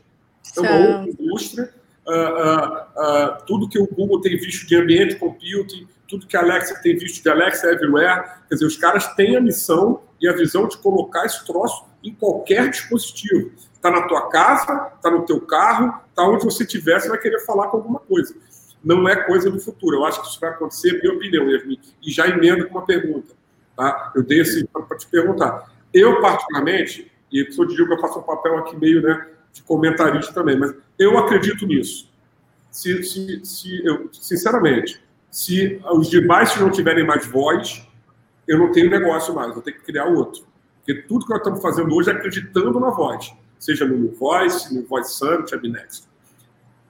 [0.57, 1.73] É uma outra indústria.
[2.05, 6.41] Uh, uh, uh, tudo que o Google tem visto de ambiente computing, tudo que a
[6.41, 10.33] Alexa tem visto de Alexa Everywhere, quer dizer, os caras têm a missão e a
[10.33, 13.51] visão de colocar esse troço em qualquer dispositivo.
[13.73, 17.39] Está na tua casa, está no teu carro, está onde você estiver, você vai querer
[17.39, 18.35] falar com alguma coisa.
[18.85, 19.97] Não é coisa do futuro.
[19.97, 21.79] Eu acho que isso vai acontecer, minha opinião, Yasmin.
[22.03, 23.33] E já emendo com uma pergunta.
[23.75, 24.13] Tá?
[24.15, 25.73] Eu dei esse para te perguntar.
[25.91, 30.31] Eu, particularmente, e sou de que eu faço um papel aqui meio né, de comentarista
[30.31, 32.09] também, mas eu acredito nisso.
[32.69, 37.85] Se, se, se eu, sinceramente, se os devices não tiverem mais voz,
[38.47, 40.45] eu não tenho negócio mais, vou ter que criar outro.
[40.77, 44.73] Porque tudo que nós estamos fazendo hoje é acreditando na voz, seja no New Voice,
[44.73, 46.07] no Voice Summit, Abnext.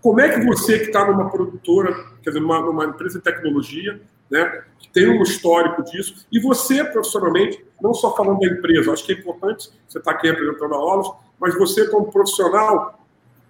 [0.05, 1.91] Como é que você que está numa produtora,
[2.21, 6.83] quer dizer, numa, numa, empresa de tecnologia, né, que tem um histórico disso, e você
[6.83, 10.75] profissionalmente, não só falando da empresa, acho que é importante você estar tá aqui apresentando
[10.75, 11.07] a aulas,
[11.39, 13.03] mas você como profissional,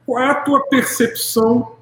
[0.05, 1.75] qual é a tua percepção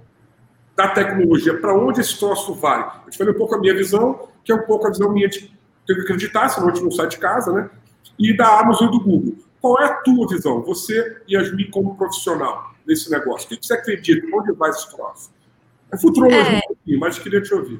[0.76, 2.80] da tecnologia, para onde esse troço vai.
[3.06, 5.30] Eu te falei um pouco a minha visão, que é um pouco a visão minha
[5.30, 5.56] de
[5.86, 7.70] ter que acreditar, senão a gente não sai de casa, né?
[8.18, 9.36] E da Amazon e do Google.
[9.64, 10.62] Qual é a tua visão?
[10.64, 13.46] Você e Yasmin como profissional nesse negócio.
[13.46, 14.28] O que você acredita?
[14.36, 15.32] Onde vai esse troço?
[15.90, 16.58] É futurologia é...
[16.58, 17.80] um pouquinho, mas queria te ouvir.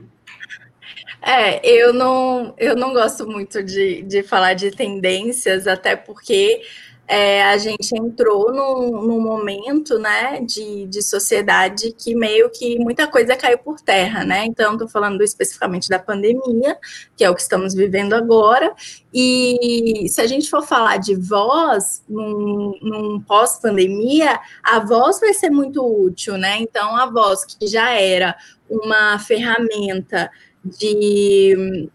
[1.22, 6.62] É, eu não, eu não gosto muito de, de falar de tendências, até porque
[7.08, 13.08] é, a gente entrou num, num, momento, né, de, de sociedade que meio que muita
[13.08, 14.46] coisa caiu por terra, né?
[14.46, 16.78] Então, estou falando especificamente da pandemia,
[17.16, 18.74] que é o que estamos vivendo agora.
[19.14, 25.50] E se a gente for falar de voz num, num pós-pandemia, a voz vai ser
[25.50, 26.58] muito útil, né?
[26.60, 28.36] Então, a voz que já era
[28.70, 30.32] uma ferramenta
[30.64, 31.90] de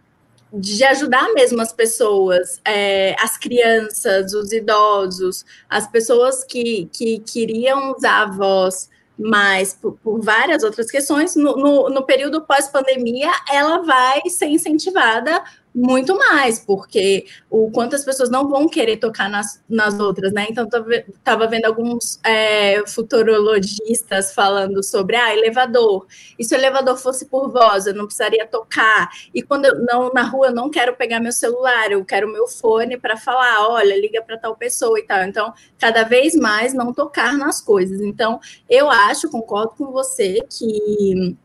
[0.53, 7.93] de ajudar mesmo as pessoas, é, as crianças, os idosos, as pessoas que, que queriam
[7.93, 13.79] usar a voz mais por, por várias outras questões, no, no, no período pós-pandemia, ela
[13.79, 15.43] vai ser incentivada
[15.79, 20.47] muito mais, porque o quanto as pessoas não vão querer tocar nas, nas outras, né?
[20.51, 20.67] Então,
[21.09, 26.07] estava vendo alguns é, futurologistas falando sobre ah, elevador.
[26.37, 29.09] E se o elevador fosse por voz, eu não precisaria tocar.
[29.33, 32.49] E quando eu não na rua eu não quero pegar meu celular, eu quero meu
[32.49, 35.23] fone para falar, olha, liga para tal pessoa e tal.
[35.23, 38.01] Então, cada vez mais não tocar nas coisas.
[38.01, 41.37] Então, eu acho, concordo com você que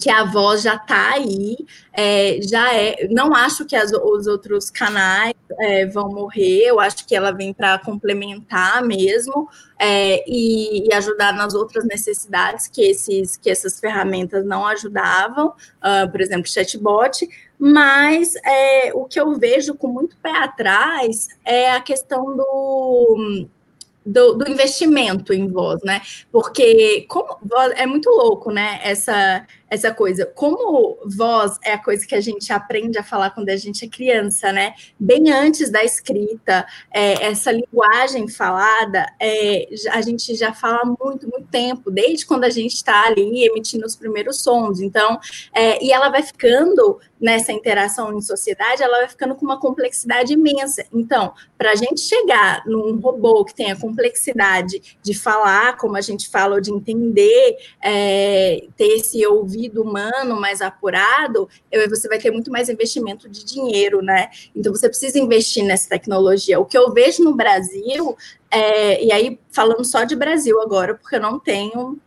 [0.00, 1.56] que a voz já está aí,
[1.92, 3.08] é, já é.
[3.10, 7.54] Não acho que as, os outros canais é, vão morrer, eu acho que ela vem
[7.54, 9.48] para complementar mesmo
[9.78, 16.10] é, e, e, ajudar nas outras necessidades que, esses, que essas ferramentas não ajudavam, uh,
[16.10, 17.26] por exemplo, chatbot.
[17.58, 23.48] Mas é, o que eu vejo com muito pé atrás é a questão do
[24.08, 26.00] do, do, investimento em voz, né?
[26.32, 27.36] Porque como
[27.76, 28.80] é muito louco, né?
[28.82, 30.26] Essa essa coisa.
[30.26, 33.88] Como voz é a coisa que a gente aprende a falar quando a gente é
[33.88, 34.74] criança, né?
[34.98, 41.48] Bem antes da escrita, é, essa linguagem falada, é, a gente já fala muito, muito
[41.50, 44.80] tempo, desde quando a gente está ali emitindo os primeiros sons.
[44.80, 45.18] Então,
[45.54, 50.32] é, e ela vai ficando nessa interação em sociedade, ela vai ficando com uma complexidade
[50.32, 50.86] imensa.
[50.92, 56.28] Então, para a gente chegar num robô que tenha complexidade de falar, como a gente
[56.28, 59.26] fala, ou de entender, é, ter esse
[59.58, 61.48] ouvido humano mais apurado,
[61.88, 64.30] você vai ter muito mais investimento de dinheiro, né?
[64.54, 66.60] Então, você precisa investir nessa tecnologia.
[66.60, 68.16] O que eu vejo no Brasil,
[68.50, 71.98] é, e aí falando só de Brasil agora, porque eu não tenho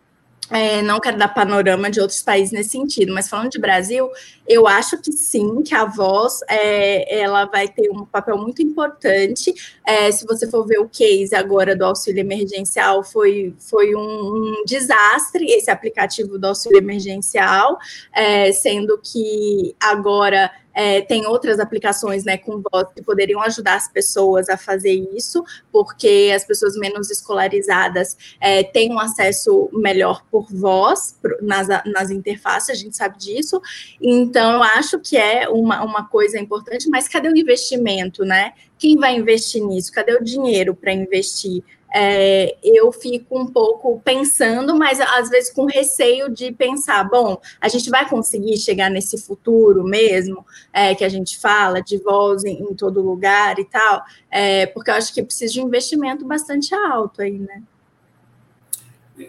[0.52, 4.10] é, não quero dar panorama de outros países nesse sentido, mas falando de Brasil,
[4.46, 9.54] eu acho que sim, que a voz é, ela vai ter um papel muito importante.
[9.86, 14.64] É, se você for ver o case agora do auxílio emergencial, foi, foi um, um
[14.66, 17.78] desastre esse aplicativo do auxílio emergencial,
[18.14, 23.88] é, sendo que agora é, tem outras aplicações né, com voz que poderiam ajudar as
[23.88, 30.48] pessoas a fazer isso, porque as pessoas menos escolarizadas é, têm um acesso melhor por
[30.52, 33.62] voz nas, nas interfaces, a gente sabe disso.
[34.02, 38.54] Então, eu acho que é uma, uma coisa importante, mas cadê o investimento, né?
[38.78, 39.92] Quem vai investir nisso?
[39.92, 41.64] Cadê o dinheiro para investir?
[41.94, 47.68] É, eu fico um pouco pensando, mas às vezes com receio de pensar, bom, a
[47.68, 52.62] gente vai conseguir chegar nesse futuro mesmo, é, que a gente fala, de voz em,
[52.64, 56.74] em todo lugar e tal, é, porque eu acho que precisa de um investimento bastante
[56.74, 57.62] alto aí, né?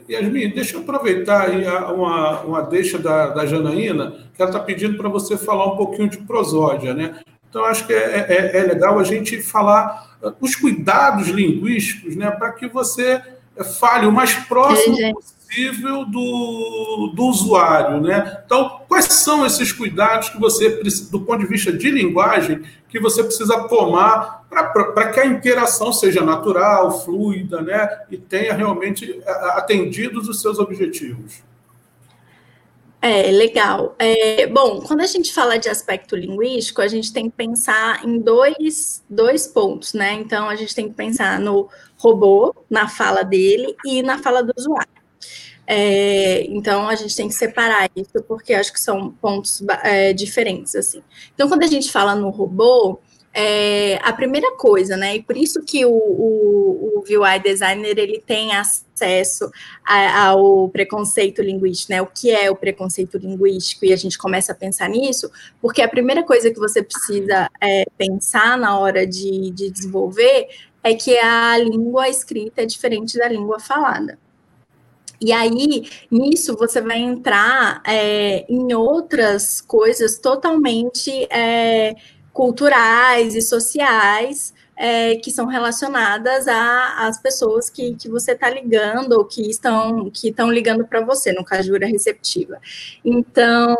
[0.08, 4.96] Yasmin, deixa eu aproveitar aí uma, uma deixa da, da Janaína, que ela está pedindo
[4.96, 7.20] para você falar um pouquinho de prosódia, né?
[7.48, 12.52] Então, acho que é, é, é legal a gente falar os cuidados linguísticos né, para
[12.52, 13.20] que você
[13.78, 18.00] fale o mais próximo possível do, do usuário.
[18.00, 18.42] Né?
[18.44, 23.22] Então, quais são esses cuidados que você, do ponto de vista de linguagem, que você
[23.22, 30.40] precisa tomar para que a interação seja natural, fluida, né, e tenha realmente atendido os
[30.40, 31.42] seus objetivos?
[33.04, 33.96] É, legal.
[33.98, 38.20] É, bom, quando a gente fala de aspecto linguístico, a gente tem que pensar em
[38.20, 40.12] dois, dois pontos, né?
[40.12, 44.52] Então, a gente tem que pensar no robô, na fala dele e na fala do
[44.56, 44.88] usuário.
[45.66, 50.76] É, então, a gente tem que separar isso, porque acho que são pontos é, diferentes,
[50.76, 51.02] assim.
[51.34, 53.00] Então, quando a gente fala no robô,
[53.34, 55.16] é, a primeira coisa, né?
[55.16, 59.50] E por isso que o, o, o designer ele tem acesso
[59.84, 62.02] a, ao preconceito linguístico, né?
[62.02, 63.86] O que é o preconceito linguístico?
[63.86, 67.84] E a gente começa a pensar nisso, porque a primeira coisa que você precisa é,
[67.96, 70.48] pensar na hora de, de desenvolver
[70.82, 74.18] é que a língua escrita é diferente da língua falada.
[75.24, 81.94] E aí, nisso, você vai entrar é, em outras coisas totalmente é,
[82.32, 89.24] culturais e sociais é, que são relacionadas às pessoas que, que você está ligando ou
[89.24, 92.58] que estão que estão ligando para você, no caso receptiva.
[93.04, 93.76] Então,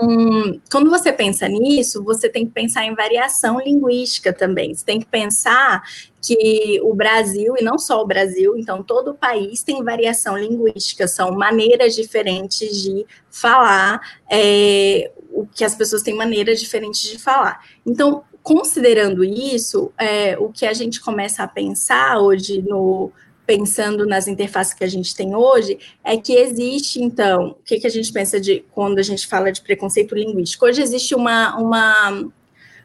[0.71, 4.75] quando você pensa nisso, você tem que pensar em variação linguística também.
[4.75, 5.83] Você tem que pensar
[6.25, 11.09] que o Brasil, e não só o Brasil, então todo o país tem variação linguística,
[11.09, 17.65] são maneiras diferentes de falar, é, o que as pessoas têm maneiras diferentes de falar.
[17.87, 23.13] Então, considerando isso, é, o que a gente começa a pensar hoje no
[23.45, 27.87] pensando nas interfaces que a gente tem hoje, é que existe, então, o que, que
[27.87, 30.65] a gente pensa de quando a gente fala de preconceito linguístico?
[30.65, 32.31] Hoje existe uma, uma,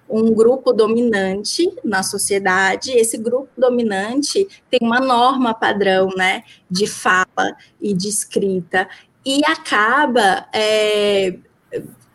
[0.10, 7.56] um grupo dominante na sociedade, esse grupo dominante tem uma norma padrão, né, de fala
[7.80, 8.90] e de escrita,
[9.26, 11.36] e acaba é,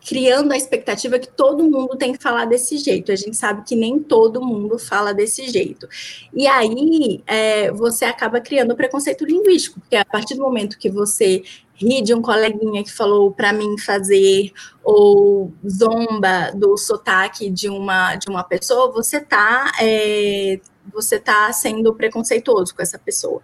[0.05, 3.11] criando a expectativa que todo mundo tem que falar desse jeito.
[3.11, 5.87] A gente sabe que nem todo mundo fala desse jeito.
[6.33, 11.43] E aí é, você acaba criando preconceito linguístico, porque a partir do momento que você
[11.75, 14.51] ri de um coleguinha que falou para mim fazer
[14.83, 20.59] ou zomba do sotaque de uma de uma pessoa, você está é,
[20.91, 23.41] você tá sendo preconceituoso com essa pessoa.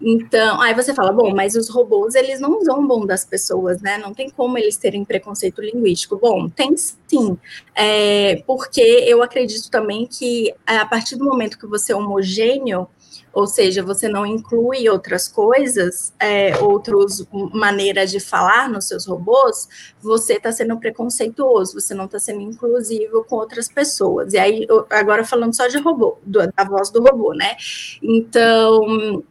[0.00, 3.98] Então, aí você fala, bom, mas os robôs, eles não zombam das pessoas, né?
[3.98, 6.18] Não tem como eles terem preconceito linguístico.
[6.18, 7.38] Bom, tem sim,
[7.74, 12.88] é, porque eu acredito também que a partir do momento que você é homogêneo,
[13.32, 19.68] ou seja, você não inclui outras coisas, é, outras maneiras de falar nos seus robôs,
[20.00, 24.32] você está sendo preconceituoso, você não está sendo inclusivo com outras pessoas.
[24.34, 27.56] E aí, agora falando só de robô, da voz do robô, né?
[28.02, 29.24] Então,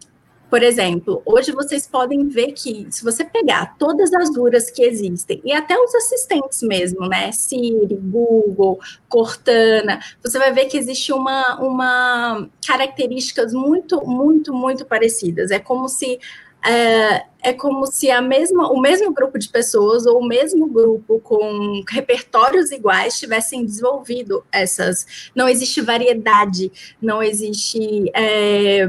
[0.51, 5.41] por exemplo, hoje vocês podem ver que se você pegar todas as duras que existem,
[5.45, 7.31] e até os assistentes mesmo, né?
[7.31, 15.51] Siri, Google, Cortana, você vai ver que existe uma, uma características muito, muito, muito parecidas.
[15.51, 16.19] É como se
[16.63, 21.19] é, é, como se a mesma, o mesmo grupo de pessoas ou o mesmo grupo
[21.21, 25.31] com repertórios iguais tivessem desenvolvido essas.
[25.33, 26.69] Não existe variedade,
[27.01, 28.11] não existe.
[28.13, 28.85] É,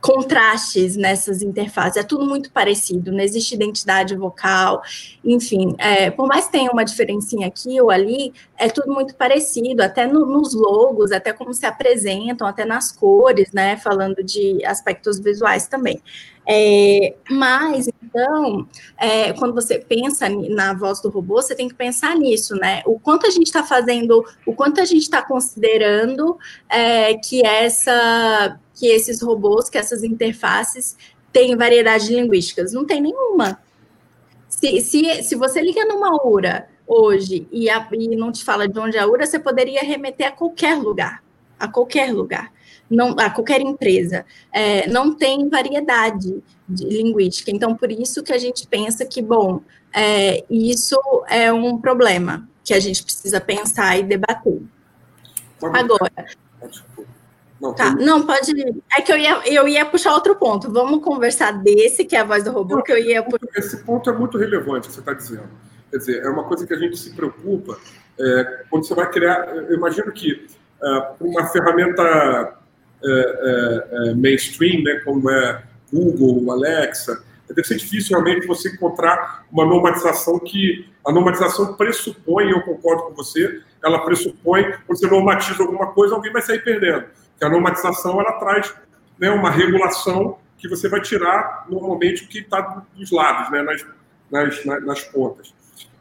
[0.00, 4.82] contrastes nessas interfaces, é tudo muito parecido, não existe identidade vocal,
[5.22, 9.82] enfim, é, por mais que tenha uma diferencinha aqui ou ali, é tudo muito parecido,
[9.82, 15.18] até no, nos logos, até como se apresentam, até nas cores, né, falando de aspectos
[15.18, 16.00] visuais também.
[16.52, 18.66] É, mas, então,
[18.98, 22.82] é, quando você pensa na voz do robô, você tem que pensar nisso, né?
[22.86, 26.36] O quanto a gente está fazendo, o quanto a gente está considerando
[26.68, 30.96] é, que essa, que esses robôs, que essas interfaces
[31.30, 32.72] têm variedade de linguísticas.
[32.72, 33.60] Não tem nenhuma.
[34.48, 38.78] Se, se, se você liga numa URA hoje e, a, e não te fala de
[38.78, 41.22] onde é a URA, você poderia remeter a qualquer lugar,
[41.58, 42.50] a qualquer lugar
[42.90, 47.50] não, a qualquer empresa, é, não tem variedade linguística.
[47.52, 49.60] Então, por isso que a gente pensa que, bom,
[49.94, 54.60] é, isso é um problema que a gente precisa pensar e debater.
[55.62, 56.10] Agora.
[57.60, 58.52] Não, tá, não, pode.
[58.96, 60.72] É que eu ia, eu ia puxar outro ponto.
[60.72, 63.24] Vamos conversar desse, que é a voz do robô, não, que eu ia.
[63.54, 65.50] Esse ponto é muito relevante, você está dizendo.
[65.90, 67.76] Quer dizer, é uma coisa que a gente se preocupa
[68.18, 69.46] é, quando você vai criar.
[69.54, 70.46] Eu imagino que
[70.82, 72.56] é, uma ferramenta
[73.04, 79.44] é, é, é, mainstream, né, como é Google, Alexa, deve ser difícil realmente você encontrar
[79.50, 85.62] uma normatização que a normatização pressupõe, eu concordo com você, ela pressupõe, quando você normatiza
[85.62, 87.06] alguma coisa, alguém vai sair perdendo.
[87.40, 88.74] Porque a normatização, ela traz
[89.18, 93.86] né, uma regulação que você vai tirar, normalmente, o que está dos lados, né, nas,
[94.30, 95.54] nas, nas, pontas.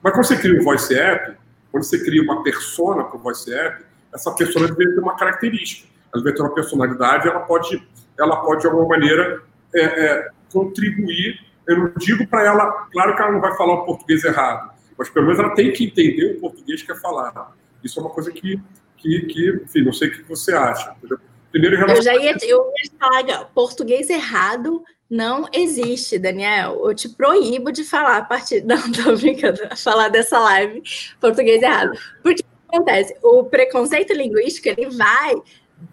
[0.04, 1.38] Mas quando você cria um voice app,
[1.72, 5.88] quando você cria uma persona para o voice app, essa persona deve ter uma característica
[6.14, 9.42] ela vai ter uma personalidade, ela pode, ela pode de alguma maneira
[9.74, 11.40] é, é, contribuir.
[11.68, 15.10] Eu não digo para ela, claro que ela não vai falar o português errado, mas
[15.10, 17.54] pelo menos ela tem que entender o português que é falado.
[17.84, 18.60] Isso é uma coisa que,
[18.98, 20.92] que, que enfim, não sei o que você acha.
[20.98, 21.20] Entendeu?
[21.52, 21.98] Primeiro, relação...
[21.98, 26.82] Eu já ia, eu ia falar, português errado não existe, Daniel.
[26.86, 28.62] Eu te proíbo de falar a partir.
[28.66, 30.84] Não, tô brincando, falar dessa live
[31.20, 31.98] português errado.
[32.22, 33.16] Porque acontece?
[33.24, 35.34] O preconceito linguístico ele vai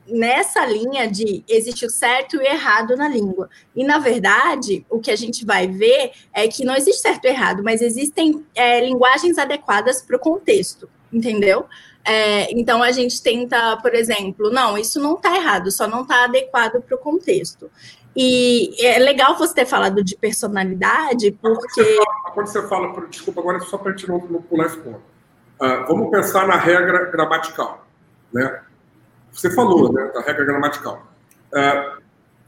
[0.07, 3.49] nessa linha de existe o certo e o errado na língua.
[3.75, 7.29] E, na verdade, o que a gente vai ver é que não existe certo e
[7.29, 11.67] errado, mas existem é, linguagens adequadas para o contexto, entendeu?
[12.07, 16.25] É, então, a gente tenta, por exemplo, não, isso não está errado, só não está
[16.25, 17.69] adequado para o contexto.
[18.15, 21.99] E é legal você ter falado de personalidade, porque.
[22.33, 25.03] Quando você fala, fala desculpa, agora só para a gente não, não pular esse ponto.
[25.61, 27.87] Uh, vamos pensar na regra gramatical.
[28.33, 28.63] Né?
[29.33, 31.07] Você falou, né, da regra gramatical.
[31.55, 31.93] É,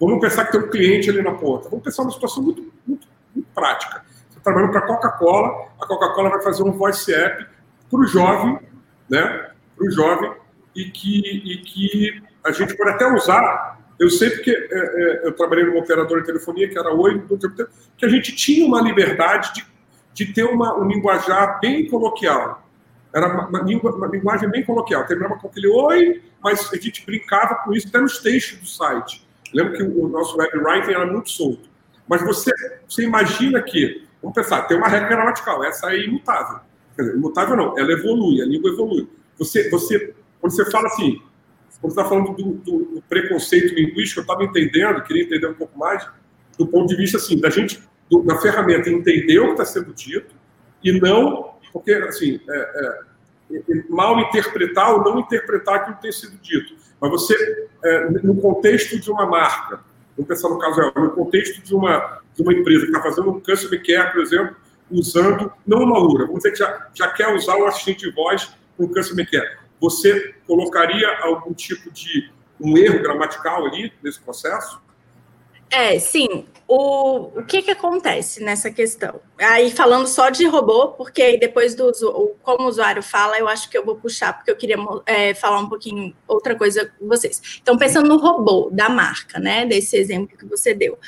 [0.00, 1.68] vamos pensar que tem um cliente ali na ponta.
[1.68, 4.04] Vamos pensar uma situação muito, muito, muito prática.
[4.28, 7.46] Você está trabalhando para a Coca-Cola, a Coca-Cola vai fazer um voice app
[7.90, 8.58] para o jovem,
[9.08, 10.32] né, para o jovem,
[10.74, 13.78] e que, e que a gente pode até usar.
[13.98, 17.20] Eu sei porque é, é, eu trabalhei numa operadora de telefonia, que era Oi,
[17.96, 19.66] que a gente tinha uma liberdade de,
[20.14, 22.62] de ter uma, um linguajar bem coloquial.
[23.12, 25.04] Era uma, uma, linguagem bem coloquial.
[25.06, 29.26] Terminava com aquele oi, mas a gente brincava com isso até nos textos do site.
[29.52, 31.68] Lembro que o nosso web writing era muito solto.
[32.06, 32.52] Mas você,
[32.88, 36.60] você imagina que, vamos pensar, tem uma regra gramatical, essa é imutável.
[36.98, 39.08] Quer dizer, imutável não, ela evolui, a língua evolui.
[39.38, 41.22] Você, você, quando você fala assim,
[41.80, 45.54] quando você está falando do, do, do, preconceito linguístico, eu estava entendendo, queria entender um
[45.54, 46.04] pouco mais,
[46.58, 47.80] do ponto de vista assim, da gente,
[48.10, 50.34] do, da ferramenta entender o que está sendo dito
[50.82, 53.00] e não porque, assim, é,
[53.50, 56.74] é, mal interpretar ou não interpretar aquilo que tem sido dito.
[57.00, 59.80] Mas você, é, no contexto de uma marca,
[60.16, 63.40] vamos pensar no caso, no contexto de uma, de uma empresa que está fazendo um
[63.40, 64.56] customer care, por exemplo,
[64.90, 68.54] usando, não uma URA, vamos dizer que já, já quer usar o assistente de voz
[68.76, 69.58] com o customer care.
[69.80, 74.80] Você colocaria algum tipo de um erro gramatical ali nesse processo?
[75.70, 76.46] É, sim.
[76.66, 79.20] O, o que que acontece nessa questão?
[79.38, 81.90] Aí falando só de robô, porque aí depois do
[82.42, 84.76] como o usuário fala, eu acho que eu vou puxar, porque eu queria
[85.06, 87.58] é, falar um pouquinho outra coisa com vocês.
[87.62, 89.64] Então, pensando no robô da marca, né?
[89.64, 90.98] Desse exemplo que você deu.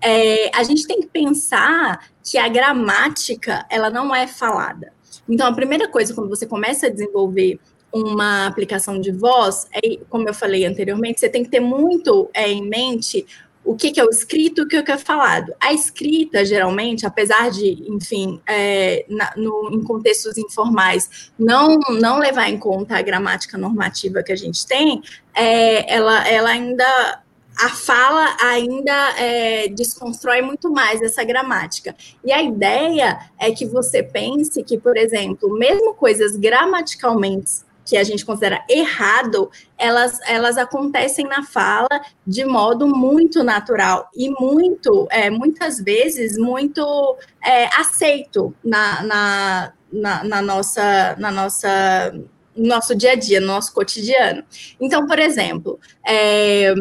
[0.00, 4.92] É, a gente tem que pensar que a gramática ela não é falada.
[5.28, 7.58] Então, a primeira coisa, quando você começa a desenvolver
[7.92, 12.48] uma aplicação de voz, é, como eu falei anteriormente, você tem que ter muito é,
[12.48, 13.26] em mente
[13.68, 15.52] o que, que, é o escrito e o que, que é falado.
[15.60, 22.48] A escrita, geralmente, apesar de, enfim, é, na, no, em contextos informais, não, não levar
[22.48, 25.02] em conta a gramática normativa que a gente tem,
[25.34, 27.22] é, ela, ela ainda
[27.60, 31.94] a fala ainda é, desconstrói muito mais essa gramática.
[32.24, 38.04] E a ideia é que você pense que, por exemplo, mesmo coisas gramaticalmente que a
[38.04, 41.88] gente considera errado, elas, elas acontecem na fala
[42.26, 50.24] de modo muito natural e muito, é, muitas vezes, muito é, aceito na, na, na,
[50.24, 52.12] na, nossa, na nossa
[52.54, 54.44] no nosso dia a dia, no nosso cotidiano.
[54.78, 56.74] Então, por exemplo, é,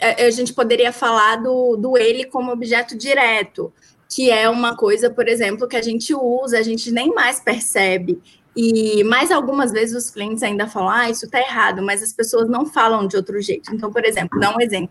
[0.00, 3.72] a gente poderia falar do, do ele como objeto direto,
[4.10, 8.20] que é uma coisa, por exemplo, que a gente usa, a gente nem mais percebe.
[8.60, 12.48] E mais algumas vezes os clientes ainda falam, ah, isso está errado, mas as pessoas
[12.48, 13.72] não falam de outro jeito.
[13.72, 14.90] Então, por exemplo, dá um exemplo.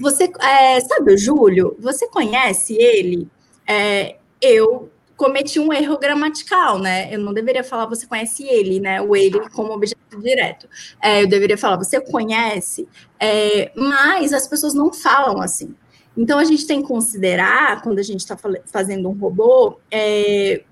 [0.00, 1.76] Você é, sabe o Júlio?
[1.80, 3.28] Você conhece ele?
[3.66, 7.14] É, eu cometi um erro gramatical, né?
[7.14, 9.02] Eu não deveria falar você conhece ele, né?
[9.02, 10.66] O ele como objeto direto.
[11.02, 12.88] É, eu deveria falar você conhece,
[13.20, 15.74] é, mas as pessoas não falam assim.
[16.16, 18.34] Então a gente tem que considerar quando a gente está
[18.64, 20.62] fazendo um robô é,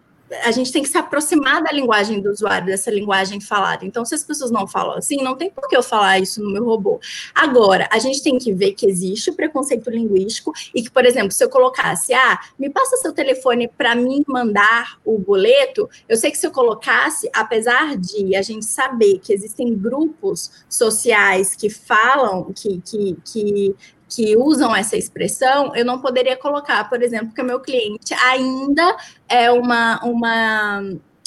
[0.43, 3.85] a gente tem que se aproximar da linguagem do usuário, dessa linguagem falada.
[3.85, 6.53] Então, se as pessoas não falam assim, não tem por que eu falar isso no
[6.53, 7.01] meu robô.
[7.35, 11.31] Agora, a gente tem que ver que existe o preconceito linguístico e que, por exemplo,
[11.31, 16.31] se eu colocasse, ah, me passa seu telefone para mim mandar o boleto, eu sei
[16.31, 22.53] que se eu colocasse, apesar de a gente saber que existem grupos sociais que falam,
[22.53, 23.77] que, que, que
[24.09, 28.96] que usam essa expressão, eu não poderia colocar, por exemplo, que o meu cliente ainda
[29.28, 30.82] é uma, uma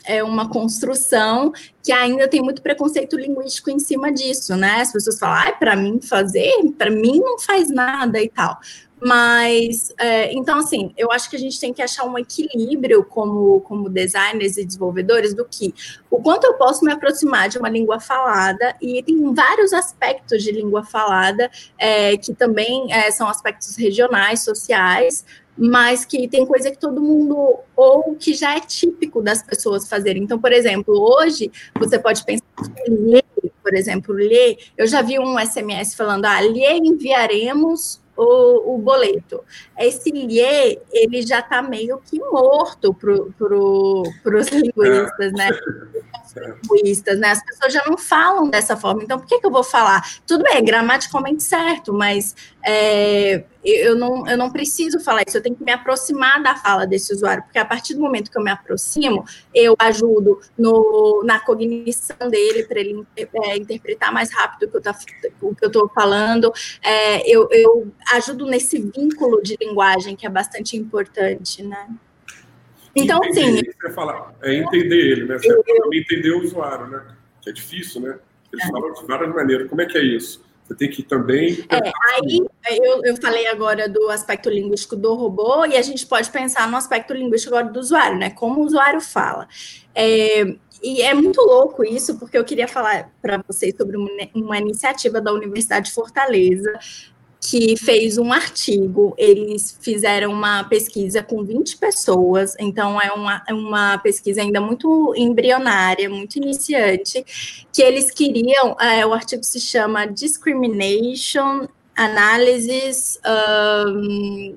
[0.06, 1.52] é uma construção
[1.84, 4.82] que ainda tem muito preconceito linguístico em cima disso, né?
[4.82, 8.58] As pessoas falam, ah, para mim fazer, para mim não faz nada e tal.
[9.02, 13.62] Mas, é, então, assim, eu acho que a gente tem que achar um equilíbrio como,
[13.62, 15.74] como designers e desenvolvedores do que
[16.10, 20.52] o quanto eu posso me aproximar de uma língua falada, e tem vários aspectos de
[20.52, 25.26] língua falada é, que também é, são aspectos regionais, sociais,
[25.58, 30.24] mas que tem coisa que todo mundo, ou que já é típico das pessoas fazerem.
[30.24, 32.46] Então, por exemplo, hoje você pode pensar
[32.88, 33.26] ler,
[33.62, 34.58] por exemplo, ler.
[34.78, 39.44] Eu já vi um SMS falando, ah, lhe enviaremos o, o boleto.
[39.78, 40.40] Esse lhe,
[40.92, 45.50] ele já está meio que morto para pro, os linguistas, né?
[46.72, 47.32] linguistas, né?
[47.32, 49.04] As pessoas já não falam dessa forma.
[49.04, 50.02] Então, por que, que eu vou falar?
[50.28, 55.38] Tudo bem, é gramaticalmente certo, mas é, eu, não, eu não preciso falar isso.
[55.38, 58.38] Eu tenho que me aproximar da fala desse usuário, porque a partir do momento que
[58.38, 64.68] eu me aproximo, eu ajudo no, na cognição dele para ele é, interpretar mais rápido
[64.68, 64.96] o que eu tá,
[65.66, 66.52] estou falando.
[66.82, 71.88] É, eu, eu ajudo nesse vínculo de linguagem que é bastante importante, né?
[72.96, 73.92] Então, entender, sim.
[73.94, 75.38] Fala, é entender ele, né?
[75.38, 77.06] Você eu, entender o usuário, né?
[77.42, 78.18] Que é difícil, né?
[78.52, 78.72] Eles é.
[78.72, 79.70] falam de várias maneiras.
[79.70, 80.44] Como é que é isso?
[80.70, 81.66] Você tem que também.
[81.68, 81.92] É,
[82.68, 86.70] aí eu, eu falei agora do aspecto linguístico do robô, e a gente pode pensar
[86.70, 88.30] no aspecto linguístico agora do usuário, né?
[88.30, 89.48] Como o usuário fala.
[89.96, 90.44] É,
[90.84, 95.20] e é muito louco isso, porque eu queria falar para vocês sobre uma, uma iniciativa
[95.20, 96.72] da Universidade de Fortaleza,
[97.50, 99.16] que fez um artigo.
[99.18, 105.16] Eles fizeram uma pesquisa com 20 pessoas, então é uma, é uma pesquisa ainda muito
[105.18, 107.26] embrionária, muito iniciante,
[107.74, 108.78] que eles queriam.
[108.80, 113.20] É, o artigo se chama Discrimination Analysis.
[113.26, 114.56] Um,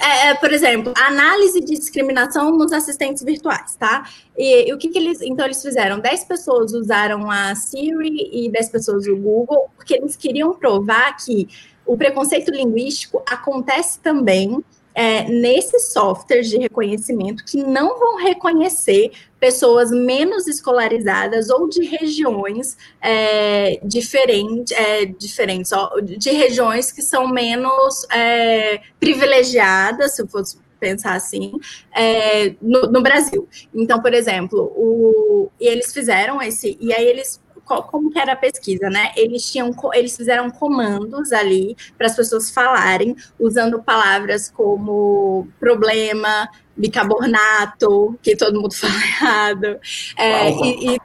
[0.00, 4.04] é, é, por exemplo, análise de discriminação nos assistentes virtuais, tá?
[4.36, 5.22] E, e, o que, que eles.
[5.22, 10.16] Então, eles fizeram: 10 pessoas usaram a Siri e 10 pessoas o Google, porque eles
[10.16, 11.46] queriam provar que
[11.86, 14.62] o preconceito linguístico acontece também
[14.94, 19.10] é, nesses softwares de reconhecimento que não vão reconhecer
[19.40, 27.26] pessoas menos escolarizadas ou de regiões é, diferente, é, diferentes, ó, de regiões que são
[27.26, 31.52] menos é, privilegiadas, se eu fosse pensar assim,
[31.94, 33.48] é, no, no, Brasil.
[33.72, 38.90] Então, por exemplo, o, eles fizeram esse, e aí eles como que era a pesquisa,
[38.90, 39.12] né?
[39.16, 48.18] Eles tinham, eles fizeram comandos ali para as pessoas falarem, usando palavras como problema, bicarbonato,
[48.22, 49.80] que todo mundo fala errado,
[50.16, 50.98] é, e, e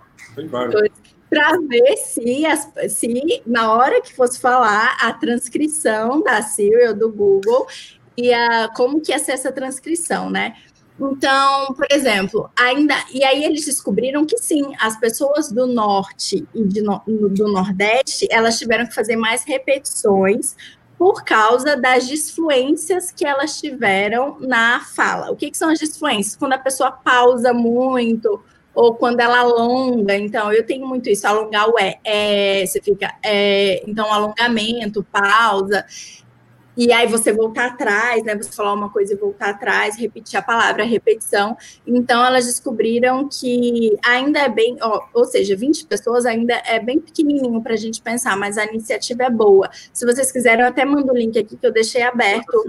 [1.30, 6.94] para ver se, as, se na hora que fosse falar a transcrição da Siri ou
[6.94, 7.68] do Google
[8.16, 10.56] ia como que ia ser essa transcrição, né?
[11.00, 12.96] Então, por exemplo, ainda.
[13.14, 18.58] E aí eles descobriram que sim, as pessoas do norte e de, do nordeste elas
[18.58, 20.56] tiveram que fazer mais repetições
[20.98, 25.32] por causa das disfluências que elas tiveram na fala.
[25.32, 26.36] O que, que são as disfluências?
[26.36, 28.44] Quando a pessoa pausa muito
[28.74, 30.16] ou quando ela alonga.
[30.16, 35.84] Então, eu tenho muito isso, alongar o é, é você fica, é, então, alongamento, pausa.
[36.78, 38.36] E aí você voltar atrás, né?
[38.36, 41.58] Você falar uma coisa e voltar atrás, repetir a palavra, a repetição.
[41.86, 47.00] Então, elas descobriram que ainda é bem, ó, ou seja, 20 pessoas ainda é bem
[47.00, 49.70] pequenininho para a gente pensar, mas a iniciativa é boa.
[49.92, 52.64] Se vocês quiserem, eu até mando o link aqui que eu deixei aberto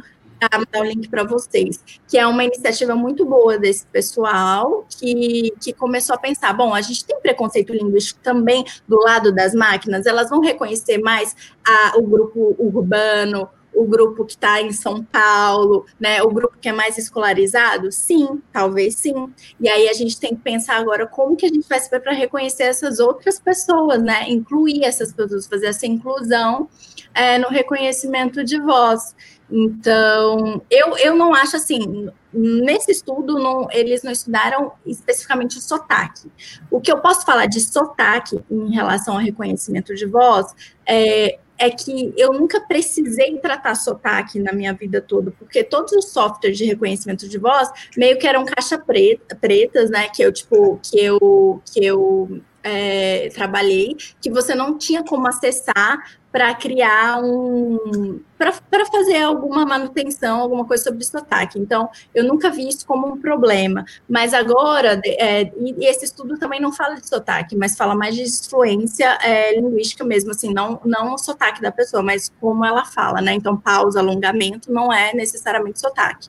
[0.52, 5.72] mandar o link para vocês, que é uma iniciativa muito boa desse pessoal que, que
[5.72, 10.30] começou a pensar, bom, a gente tem preconceito linguístico também do lado das máquinas, elas
[10.30, 11.34] vão reconhecer mais
[11.66, 16.68] a, o grupo urbano, o grupo que está em São Paulo, né, o grupo que
[16.68, 17.92] é mais escolarizado?
[17.92, 19.32] Sim, talvez sim.
[19.60, 22.64] E aí a gente tem que pensar agora como que a gente vai para reconhecer
[22.64, 26.68] essas outras pessoas, né, incluir essas pessoas, fazer essa inclusão
[27.14, 29.14] é, no reconhecimento de voz.
[29.50, 36.30] Então, eu, eu não acho assim, nesse estudo, não, eles não estudaram especificamente o sotaque.
[36.70, 40.54] O que eu posso falar de sotaque em relação ao reconhecimento de voz
[40.86, 46.06] é, é que eu nunca precisei tratar sotaque na minha vida toda, porque todos os
[46.10, 50.08] softwares de reconhecimento de voz meio que eram caixa preta, pretas, né?
[50.08, 55.98] Que eu, tipo, que eu, que eu é, trabalhei, que você não tinha como acessar
[56.30, 58.20] para criar um.
[58.38, 61.58] para fazer alguma manutenção, alguma coisa sobre sotaque.
[61.58, 63.84] Então, eu nunca vi isso como um problema.
[64.08, 68.22] Mas agora, é, e esse estudo também não fala de sotaque, mas fala mais de
[68.22, 73.20] influência é, linguística mesmo, assim, não, não o sotaque da pessoa, mas como ela fala,
[73.20, 73.32] né?
[73.32, 76.28] Então, pausa, alongamento não é necessariamente sotaque.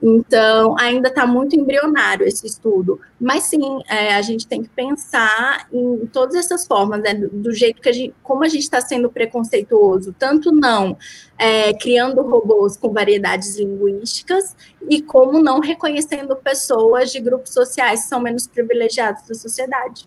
[0.00, 3.00] Então, ainda está muito embrionário esse estudo.
[3.20, 7.14] Mas sim, é, a gente tem que pensar em todas essas formas, né?
[7.14, 8.14] Do, do jeito que a gente.
[8.22, 10.96] como a gente está sendo preconceituoso preconceituoso, tanto não
[11.38, 14.54] é, criando robôs com variedades linguísticas
[14.88, 20.06] e como não reconhecendo pessoas de grupos sociais que são menos privilegiados da sociedade.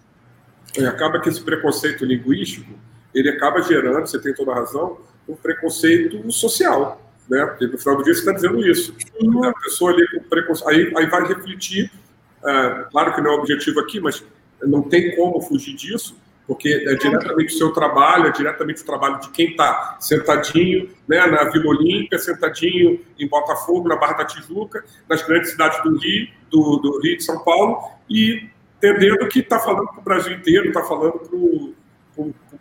[0.77, 2.71] E acaba que esse preconceito linguístico
[3.13, 4.97] ele acaba gerando, você tem toda a razão,
[5.27, 7.45] um preconceito social, né?
[7.45, 8.93] Porque no final do dia você está dizendo isso.
[9.21, 9.45] Uhum.
[9.45, 11.89] A pessoa ali com preconceito, aí, aí vai refletir,
[12.45, 14.21] é, claro que não é o objetivo aqui, mas
[14.61, 16.17] não tem como fugir disso,
[16.47, 21.25] porque é diretamente o seu trabalho, é diretamente o trabalho de quem está sentadinho né,
[21.25, 26.27] na Vila Olímpia, sentadinho em Botafogo, na Barra da Tijuca, nas grandes cidades do Rio,
[26.51, 27.79] do, do Rio de São Paulo,
[28.09, 31.73] e entendendo que está falando para o Brasil inteiro, está falando para o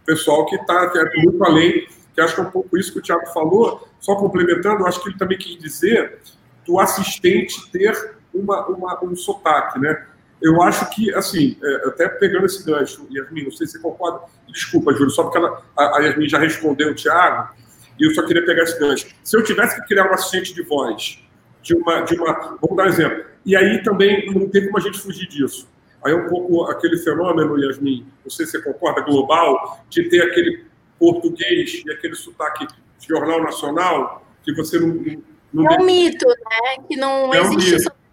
[0.06, 3.02] pessoal que está é muito além, que acho que é um pouco isso que o
[3.02, 6.20] Tiago falou, só complementando, acho que ele também quis dizer
[6.66, 10.06] do assistente ter uma, uma, um sotaque, né?
[10.44, 14.20] Eu acho que, assim, é, até pegando esse gancho, Yasmin, não sei se você concorda,
[14.46, 17.54] desculpa, Júlio, só porque ela, a, a Yasmin já respondeu o Thiago,
[17.98, 19.06] e eu só queria pegar esse gancho.
[19.24, 21.18] Se eu tivesse que criar um assistente de voz,
[21.62, 22.58] de uma, de uma.
[22.60, 23.24] Vamos dar um exemplo.
[23.46, 25.66] E aí também não tem como a gente fugir disso.
[26.04, 30.20] Aí é um pouco aquele fenômeno, Yasmin, não sei se você concorda, global, de ter
[30.20, 30.66] aquele
[30.98, 35.22] português e aquele sotaque de jornal nacional, que você não.
[35.54, 36.84] não é um mito, né?
[36.86, 38.03] Que não é existe um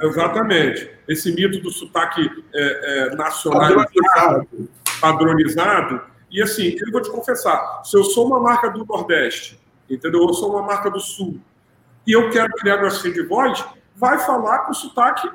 [0.00, 0.90] Exatamente.
[1.08, 4.48] Esse mito do sotaque é, é, nacionalizado,
[5.00, 6.00] padronizado.
[6.30, 10.22] E assim, eu vou te confessar, se eu sou uma marca do Nordeste, entendeu?
[10.22, 11.40] Eu sou uma marca do Sul,
[12.06, 13.64] e eu quero criar meu assistente de voz,
[13.94, 15.30] vai falar com o sotaque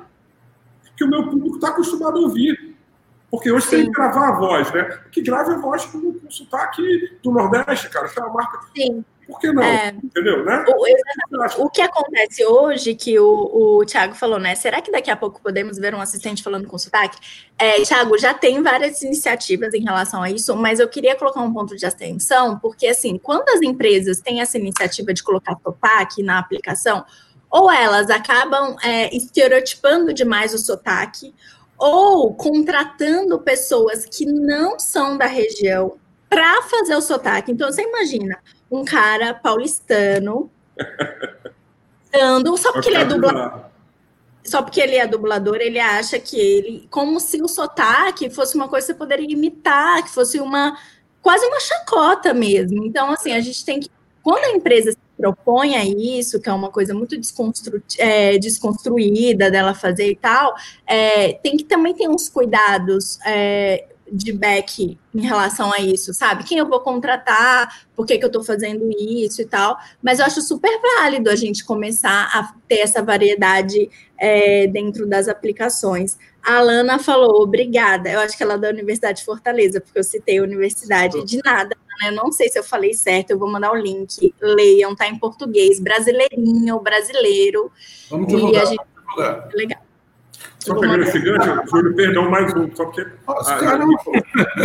[0.96, 2.76] que o meu público está acostumado a ouvir.
[3.30, 3.76] Porque hoje Sim.
[3.76, 5.00] tem que gravar a voz, né?
[5.10, 6.82] Que grave a voz com, com sotaque
[7.22, 8.06] do Nordeste, cara.
[8.06, 8.60] Isso é uma marca.
[8.76, 9.04] Sim.
[9.32, 9.62] Por que não?
[9.62, 10.64] É, Entendeu, né?
[10.68, 14.54] O, o, que acontece hoje, que o, o Thiago falou, né?
[14.54, 17.18] Será que daqui a pouco podemos ver um assistente falando com sotaque?
[17.58, 21.52] É, Thiago, já tem várias iniciativas em relação a isso, mas eu queria colocar um
[21.52, 26.38] ponto de atenção, porque assim, quando as empresas têm essa iniciativa de colocar sotaque na
[26.38, 27.04] aplicação,
[27.50, 31.34] ou elas acabam é, estereotipando demais o sotaque,
[31.78, 35.96] ou contratando pessoas que não são da região
[36.32, 37.52] para fazer o sotaque.
[37.52, 38.38] Então, você imagina
[38.70, 40.50] um cara paulistano
[42.10, 43.64] dando, só porque ele é dublador.
[44.42, 48.66] Só porque ele é dublador, ele acha que ele, como se o sotaque fosse uma
[48.66, 50.76] coisa que você poderia imitar, que fosse uma
[51.20, 52.82] quase uma chacota mesmo.
[52.82, 53.90] Então, assim, a gente tem que.
[54.22, 59.50] Quando a empresa se propõe a isso, que é uma coisa muito desconstru, é, desconstruída
[59.50, 60.54] dela fazer e tal,
[60.86, 66.44] é, tem que também ter uns cuidados é, de back em relação a isso, sabe?
[66.44, 69.78] Quem eu vou contratar, por que, que eu estou fazendo isso e tal.
[70.02, 75.28] Mas eu acho super válido a gente começar a ter essa variedade é, dentro das
[75.28, 76.18] aplicações.
[76.44, 78.10] A Alana falou, obrigada.
[78.10, 81.38] Eu acho que ela é da Universidade de Fortaleza, porque eu citei a universidade de
[81.42, 81.74] nada.
[82.00, 82.08] Né?
[82.08, 84.34] Eu não sei se eu falei certo, eu vou mandar o link.
[84.40, 87.72] Leiam, tá em português, brasileirinho, brasileiro.
[88.10, 88.64] Vamos divulgar.
[88.64, 88.82] E a gente...
[89.54, 89.91] Legal.
[90.64, 93.06] Só pegando esse gancho, Júlio, perdão, mais um, só porque.
[93.26, 93.78] Nossa, ah,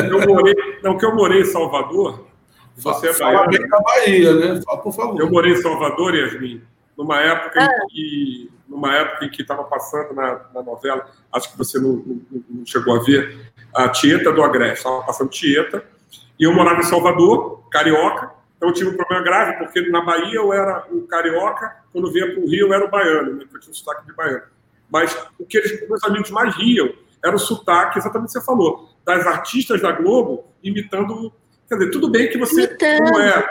[0.10, 2.28] eu, morei, não, que eu morei em Salvador,
[2.76, 4.62] Você é Fala bem da Bahia, né?
[4.64, 5.20] Fala, por favor.
[5.20, 6.62] Eu morei em Salvador, Yasmin,
[6.96, 7.66] numa época ah.
[7.66, 11.94] em que numa época em que estava passando na, na, novela, acho que você não,
[11.94, 14.80] não, não, chegou a ver, a Tieta do Agreste.
[14.80, 15.84] Estava passando Tieta,
[16.38, 20.36] e eu morava em Salvador, carioca, então eu tive um problema grave, porque na Bahia
[20.36, 23.60] eu era o carioca, quando vinha para o Rio eu era o baiano, né, eu
[23.60, 24.44] tinha um sotaque de baiano.
[24.90, 26.90] Mas o que eles, meus amigos mais riam
[27.24, 31.34] era o sotaque, exatamente o que você falou, das artistas da Globo imitando.
[31.68, 33.48] Quer dizer, tudo bem que você, imitando, como é né?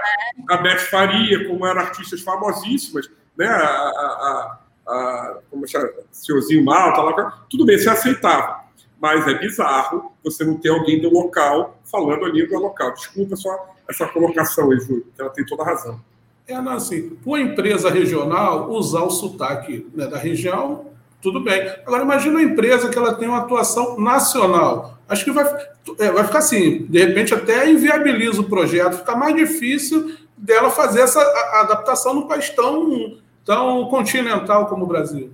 [0.50, 6.64] a Beth Faria, como eram artistas famosíssimas, né, a, a, a, a como chama, Senhorzinho
[6.64, 8.64] Malta, lá, tudo bem, você aceitava.
[8.98, 12.94] Mas é bizarro você não ter alguém do local falando a língua local.
[12.94, 16.00] Desculpa só essa colocação aí, Júlio, que ela tem toda a razão.
[16.48, 20.86] É, não, assim, para uma empresa regional usar o sotaque né, da região
[21.20, 21.68] tudo bem.
[21.86, 24.98] Agora, imagina uma empresa que ela tem uma atuação nacional.
[25.08, 25.44] Acho que vai,
[25.98, 31.00] é, vai ficar assim, de repente até inviabiliza o projeto, fica mais difícil dela fazer
[31.00, 31.20] essa
[31.60, 35.32] adaptação num país tão, tão continental como o Brasil.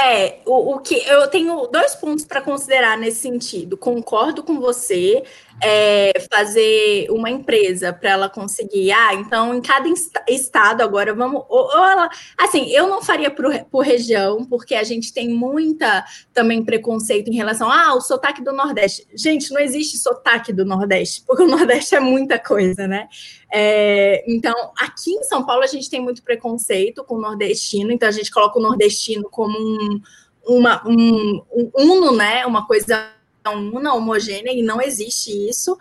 [0.00, 3.76] É, o, o que eu tenho dois pontos para considerar nesse sentido.
[3.76, 5.24] Concordo com você,
[5.62, 8.92] é, fazer uma empresa para ela conseguir.
[8.92, 9.88] Ah, então em cada
[10.28, 11.42] estado agora vamos.
[11.48, 16.04] Ou, ou ela, assim, eu não faria por, por, região, porque a gente tem muita
[16.32, 19.06] também preconceito em relação ah, o sotaque do Nordeste.
[19.14, 23.08] Gente, não existe sotaque do Nordeste, porque o Nordeste é muita coisa, né?
[23.52, 28.08] É, então, aqui em São Paulo a gente tem muito preconceito com o nordestino, então
[28.08, 30.00] a gente coloca o nordestino como um,
[30.46, 32.44] uma, um, um uno, né?
[32.44, 33.17] Uma coisa
[33.50, 35.78] una, homogênea, e não existe isso.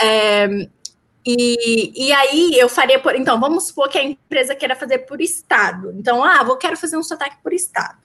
[0.00, 0.68] É,
[1.26, 3.14] e, e aí eu faria por.
[3.14, 5.92] Então, vamos supor que a empresa queira fazer por estado.
[5.96, 7.98] Então, ah, vou quero fazer um sotaque por estado.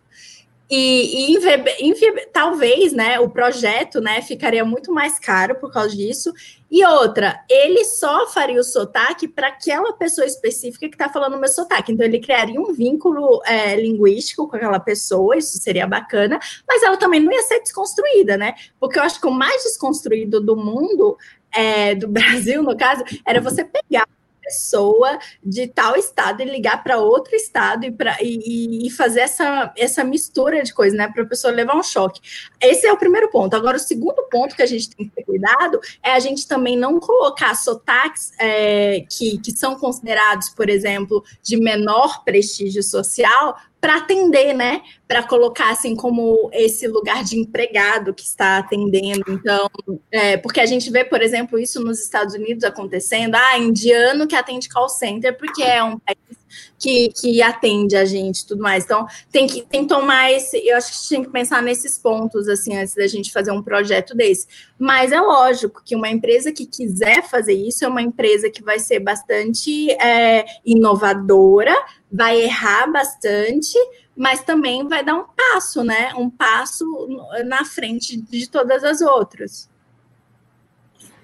[0.70, 6.34] E, e talvez, né, o projeto, né, ficaria muito mais caro por causa disso.
[6.72, 11.40] E outra, ele só faria o sotaque para aquela pessoa específica que está falando o
[11.40, 11.92] meu sotaque.
[11.92, 16.98] Então, ele criaria um vínculo é, linguístico com aquela pessoa, isso seria bacana, mas ela
[16.98, 18.56] também não ia ser desconstruída, né?
[18.80, 21.16] Porque eu acho que o mais desconstruído do mundo,
[21.54, 24.08] é, do Brasil, no caso, era você pegar
[24.46, 29.74] pessoa de tal estado e ligar para outro estado e, pra, e, e, fazer essa,
[29.76, 31.08] essa mistura de coisas, né?
[31.12, 32.22] Para a pessoa levar um choque.
[32.62, 33.56] Esse é o primeiro ponto.
[33.56, 36.78] Agora, o segundo ponto que a gente tem que ter cuidado é a gente também
[36.78, 43.98] não colocar sotaques é, que, que são considerados, por exemplo, de menor prestígio social para
[43.98, 44.82] atender, né?
[45.08, 49.24] Para colocar assim como esse lugar de empregado que está atendendo.
[49.28, 49.70] Então,
[50.12, 54.36] é, porque a gente vê, por exemplo, isso nos Estados Unidos acontecendo, ah, indiano que
[54.36, 56.18] atende call center, porque é um país
[56.80, 58.84] que, que atende a gente tudo mais.
[58.84, 60.58] Então, tem que, tem tomar esse.
[60.68, 63.52] Eu acho que a gente tem que pensar nesses pontos, assim, antes da gente fazer
[63.52, 64.48] um projeto desse.
[64.78, 68.80] Mas é lógico que uma empresa que quiser fazer isso é uma empresa que vai
[68.80, 71.74] ser bastante é, inovadora,
[72.12, 73.78] vai errar bastante,
[74.16, 76.14] mas também vai dar um passo, né?
[76.16, 76.86] Um passo
[77.46, 79.70] na frente de todas as outras.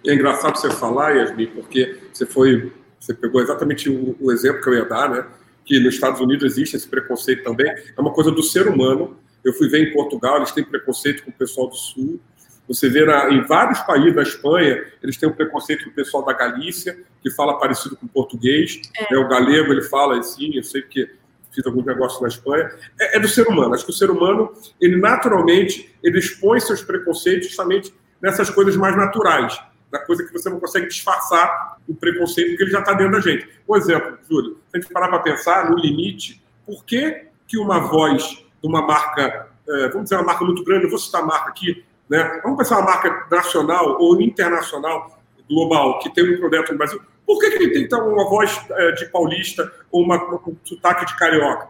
[0.06, 4.70] É engraçado você falar, Yasmin, porque você foi você pegou exatamente o, o, exemplo que
[4.70, 5.26] eu ia dar, né?
[5.66, 7.68] Que nos Estados Unidos existe esse preconceito também.
[7.68, 9.18] É uma coisa do ser humano.
[9.44, 12.20] Eu fui ver em Portugal, eles têm preconceito com o pessoal do Sul.
[12.68, 16.24] Você vê na, em vários países da Espanha, eles têm um preconceito com o pessoal
[16.24, 18.80] da Galícia, que fala parecido com o português.
[18.96, 19.14] É.
[19.14, 19.20] Né?
[19.20, 21.10] O galego, ele fala assim, eu sei que
[21.52, 22.70] fiz algum negócio na Espanha.
[23.00, 23.74] É, é, do ser humano.
[23.74, 27.92] Acho que o ser humano, ele naturalmente, ele expõe seus preconceitos justamente
[28.22, 29.60] nessas coisas mais naturais
[29.92, 33.20] da coisa que você não consegue disfarçar o preconceito, porque ele já está dentro da
[33.20, 33.48] gente.
[33.68, 37.80] Por exemplo, Júlio, se a gente parar para pensar no limite, por que, que uma
[37.80, 41.26] voz de uma marca, é, vamos dizer uma marca muito grande, eu vou citar a
[41.26, 42.40] marca aqui, né?
[42.44, 47.40] vamos pensar uma marca nacional ou internacional, global, que tem um projeto no Brasil, por
[47.40, 50.16] que, que ele tem então, uma voz é, de paulista ou uma,
[50.48, 51.70] um sotaque de carioca?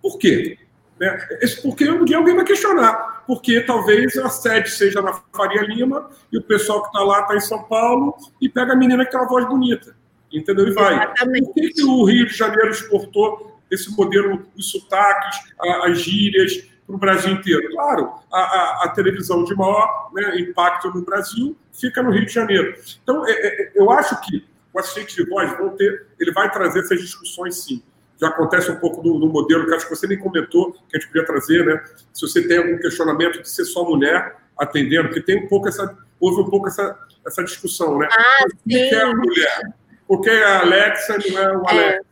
[0.00, 0.58] Por quê?
[1.00, 1.18] Né?
[1.62, 6.38] Porque um dia alguém vai questionar porque talvez a sede seja na Faria Lima e
[6.38, 9.20] o pessoal que está lá está em São Paulo e pega a menina que tem
[9.20, 9.94] uma voz bonita,
[10.32, 10.68] entendeu?
[10.68, 10.94] E vai.
[10.94, 11.46] Exatamente.
[11.46, 15.38] Por que, que o Rio de Janeiro exportou esse modelo de sotaques,
[15.84, 17.70] as gírias para o Brasil inteiro?
[17.70, 22.32] Claro, a, a, a televisão de maior né, impacto no Brasil fica no Rio de
[22.32, 22.74] Janeiro.
[23.02, 26.80] Então, é, é, eu acho que o assistente de voz vão ter, ele vai trazer
[26.80, 27.82] essas discussões sim
[28.22, 31.00] já acontece um pouco do, do, modelo que acho que você nem comentou, que a
[31.00, 31.82] gente podia trazer, né?
[32.12, 35.98] Se você tem algum questionamento de ser só mulher atendendo, porque tem um pouco essa,
[36.20, 36.96] houve um pouco essa,
[37.26, 38.08] essa discussão, né?
[38.12, 39.72] Ah, que é a mulher?
[40.06, 42.06] Por que a Alexa não é o Alex?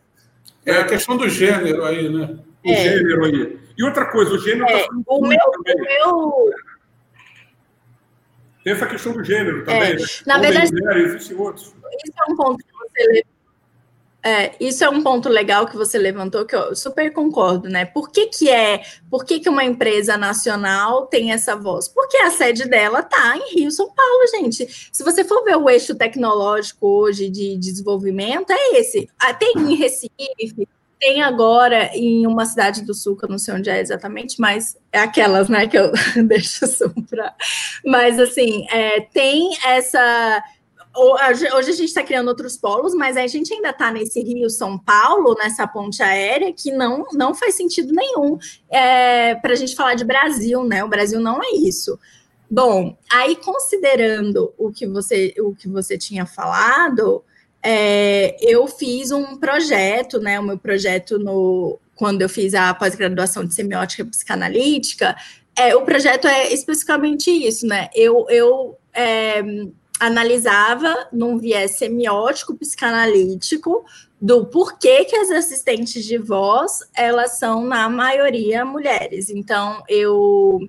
[0.65, 0.71] É.
[0.71, 2.39] é a questão do gênero aí, né?
[2.65, 2.75] O é.
[2.75, 3.59] gênero aí.
[3.77, 4.83] E outra coisa, o gênero é.
[4.83, 5.75] Tá o, meu, também.
[5.77, 6.53] o meu.
[8.65, 9.93] Tem essa questão do gênero também.
[9.93, 9.95] É.
[9.95, 10.05] Né?
[10.27, 11.67] Na Homem verdade, mulher, existem outros.
[11.67, 13.23] Isso é um ponto que você
[14.23, 17.85] é, isso é um ponto legal que você levantou, que eu super concordo, né?
[17.85, 21.87] Por que, que é, por que, que uma empresa nacional tem essa voz?
[21.87, 24.89] Porque a sede dela tá em Rio, São Paulo, gente.
[24.91, 29.09] Se você for ver o eixo tecnológico hoje de desenvolvimento, é esse.
[29.19, 30.67] Ah, tem em Recife,
[30.99, 34.77] tem agora em uma cidade do sul, que eu não sei onde é exatamente, mas
[34.91, 35.91] é aquelas, né, que eu
[36.27, 36.67] deixo
[37.09, 37.33] para.
[37.83, 40.43] Mas assim, é, tem essa
[40.93, 44.77] Hoje a gente está criando outros polos, mas a gente ainda está nesse Rio São
[44.77, 48.37] Paulo, nessa ponte aérea, que não, não faz sentido nenhum
[48.69, 50.83] é, para a gente falar de Brasil, né?
[50.83, 51.97] O Brasil não é isso.
[52.49, 57.23] Bom, aí considerando o que você, o que você tinha falado,
[57.63, 60.37] é, eu fiz um projeto, né?
[60.39, 65.15] O meu projeto no quando eu fiz a pós-graduação de semiótica psicanalítica,
[65.55, 67.89] é, o projeto é especificamente isso, né?
[67.93, 69.43] Eu, eu é,
[70.01, 73.85] analisava num viés semiótico psicanalítico
[74.19, 79.29] do porquê que as assistentes de voz elas são na maioria mulheres.
[79.29, 80.59] Então eu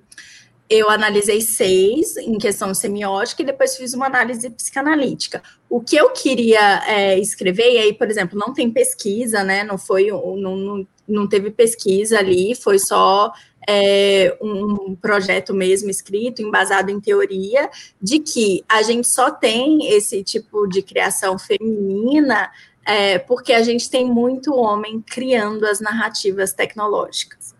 [0.69, 5.41] eu analisei seis em questão semiótica e depois fiz uma análise psicanalítica.
[5.69, 9.63] O que eu queria é, escrever, e aí, por exemplo, não tem pesquisa, né?
[9.63, 13.31] Não foi, não, não, não teve pesquisa ali, foi só
[13.67, 17.69] é, um projeto mesmo escrito, embasado em teoria,
[18.01, 22.51] de que a gente só tem esse tipo de criação feminina
[22.85, 27.53] é, porque a gente tem muito homem criando as narrativas tecnológicas.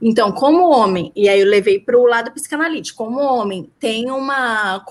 [0.00, 4.84] Então, como homem, e aí eu levei para o lado psicanalítico, como homem tem uma,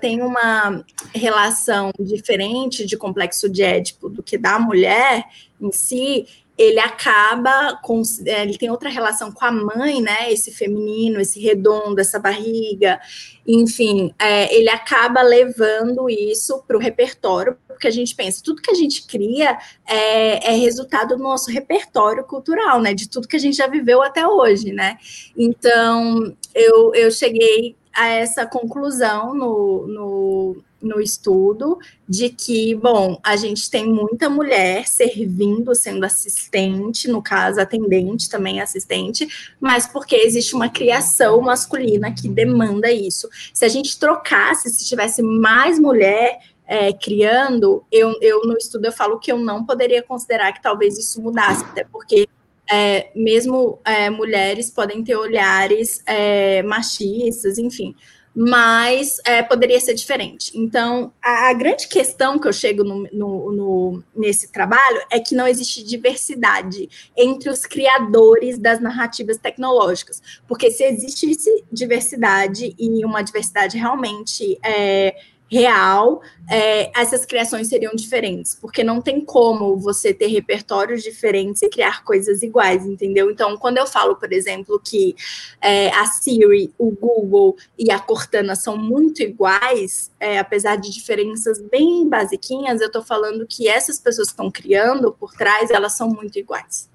[0.00, 0.84] tem uma
[1.14, 5.24] relação diferente de complexo de Édipo do que da mulher
[5.60, 6.26] em si,
[6.56, 10.30] ele acaba com é, ele tem outra relação com a mãe, né?
[10.30, 13.00] Esse feminino, esse redondo, essa barriga,
[13.46, 18.70] enfim, é, ele acaba levando isso para o repertório, porque a gente pensa, tudo que
[18.70, 22.92] a gente cria é, é, resultado do nosso repertório cultural, né?
[22.94, 24.98] De tudo que a gente já viveu até hoje, né?
[25.36, 31.78] Então eu, eu cheguei a essa conclusão no, no no estudo
[32.08, 38.60] de que, bom, a gente tem muita mulher servindo, sendo assistente, no caso, atendente também
[38.60, 43.28] assistente, mas porque existe uma criação masculina que demanda isso.
[43.54, 48.92] Se a gente trocasse, se tivesse mais mulher é, criando, eu, eu no estudo eu
[48.92, 52.28] falo que eu não poderia considerar que talvez isso mudasse, até porque
[52.70, 57.94] é, mesmo é, mulheres podem ter olhares é, machistas, enfim
[58.34, 60.52] mas é, poderia ser diferente.
[60.54, 65.34] Então, a, a, grande questão que eu chego no, no, no, nesse trabalho é que
[65.34, 73.22] não existe diversidade entre os criadores das narrativas tecnológicas, porque se existisse diversidade e uma
[73.22, 75.14] diversidade realmente é,
[75.52, 81.68] real, é, essas criações seriam diferentes, porque não tem como você ter repertórios diferentes e
[81.68, 83.30] criar coisas iguais, entendeu?
[83.30, 85.14] Então, quando eu falo, por exemplo, que
[85.60, 91.60] é, a Siri, o Google e a Cortana são muito iguais, é, apesar de diferenças
[91.60, 96.08] bem basiquinhas, eu estou falando que essas pessoas que estão criando por trás, elas são
[96.08, 96.88] muito iguais.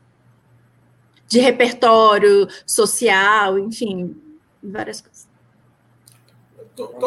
[1.28, 4.20] De repertório social, enfim,
[4.64, 5.17] várias coisas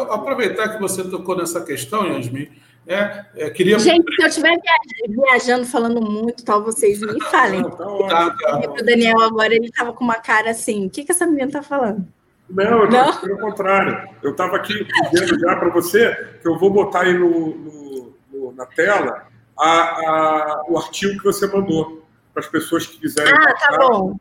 [0.09, 2.49] aproveitar que você tocou nessa questão, Yasmin,
[2.87, 3.77] é, é, queria...
[3.79, 4.57] Gente, se eu estiver
[5.07, 7.63] viajando, falando muito, tal, vocês me falem.
[7.63, 8.59] tá, tá.
[8.59, 11.61] O Daniel agora, ele estava com uma cara assim, o que, que essa menina está
[11.61, 12.05] falando?
[12.49, 13.17] Não, não?
[13.17, 14.09] pelo contrário.
[14.21, 18.51] Eu estava aqui dizendo já para você que eu vou botar aí no, no, no
[18.53, 22.03] na tela a, a, o artigo que você mandou
[22.33, 23.33] para as pessoas que quiserem.
[23.33, 24.13] Ah, tá bom.
[24.13, 24.17] Tá?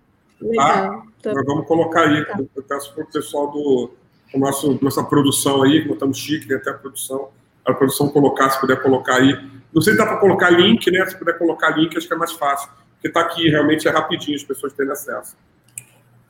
[0.47, 1.03] Legal.
[1.23, 1.35] Tá?
[1.35, 2.25] Nós vamos colocar aí.
[2.25, 2.39] Tá.
[2.55, 3.91] Eu peço para o pessoal do,
[4.39, 7.31] nosso, nossa produção aí, botamos chique, tem até a produção,
[7.65, 9.33] a produção colocar, se puder colocar aí.
[9.73, 11.05] Não sei se dá para colocar link, né?
[11.07, 12.71] Se puder colocar link, acho que é mais fácil.
[12.95, 15.37] Porque está aqui, realmente é rapidinho, as pessoas terem acesso.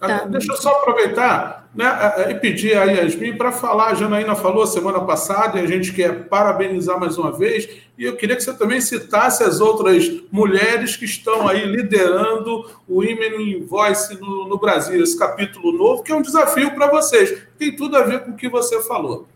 [0.00, 0.24] Tá.
[0.24, 1.86] Deixa eu só aproveitar né,
[2.30, 3.88] e pedir a Yasmin para falar.
[3.88, 7.68] A Janaína falou semana passada e a gente quer parabenizar mais uma vez.
[7.98, 13.00] E eu queria que você também citasse as outras mulheres que estão aí liderando o
[13.00, 17.42] Women in Voice no, no Brasil, esse capítulo novo, que é um desafio para vocês.
[17.58, 19.28] Tem tudo a ver com o que você falou.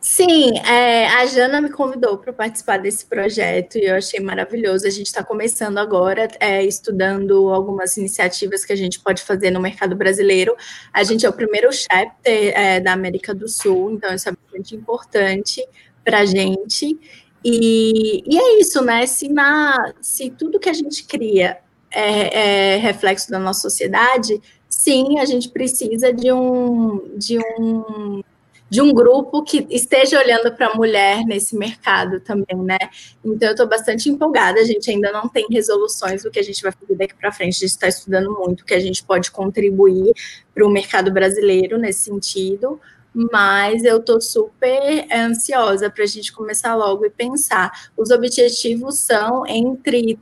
[0.00, 4.86] Sim, é, a Jana me convidou para participar desse projeto e eu achei maravilhoso.
[4.86, 9.60] A gente está começando agora, é, estudando algumas iniciativas que a gente pode fazer no
[9.60, 10.56] mercado brasileiro.
[10.90, 14.74] A gente é o primeiro chapter é, da América do Sul, então isso é bastante
[14.74, 15.62] importante
[16.02, 16.98] para a gente.
[17.44, 19.04] E, e, é isso, né?
[19.06, 21.58] Se, na, se tudo que a gente cria
[21.90, 28.22] é, é reflexo da nossa sociedade, sim, a gente precisa de um, de um
[28.70, 32.78] de um grupo que esteja olhando para a mulher nesse mercado também, né?
[33.24, 34.60] Então eu estou bastante empolgada.
[34.60, 37.56] A gente ainda não tem resoluções do que a gente vai fazer daqui para frente.
[37.56, 40.12] A gente está estudando muito, que a gente pode contribuir
[40.54, 42.80] para o mercado brasileiro nesse sentido
[43.12, 47.90] mas eu estou super ansiosa para a gente começar logo e pensar.
[47.96, 50.16] Os objetivos são entre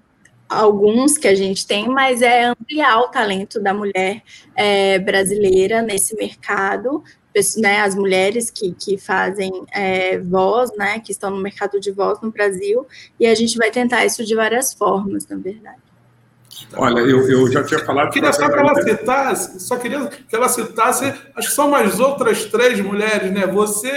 [0.48, 4.22] alguns que a gente tem, mas é ampliar o talento da mulher
[4.56, 7.04] é, brasileira nesse mercado,
[7.56, 12.20] né, as mulheres que, que fazem é, voz, né, que estão no mercado de voz
[12.20, 12.86] no Brasil,
[13.18, 15.88] e a gente vai tentar isso de várias formas, na verdade.
[16.74, 18.10] Olha, eu, eu já tinha falado.
[18.10, 21.04] Queria só que ela citasse, só queria que ela citasse,
[21.36, 23.46] acho que são mais outras três mulheres, né?
[23.46, 23.90] Você,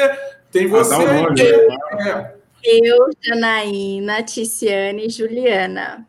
[0.51, 0.93] tem você.
[0.93, 1.67] Ah, um nome, eu,
[1.97, 2.33] né?
[2.63, 6.05] eu, Janaína, Ticiane e Juliana.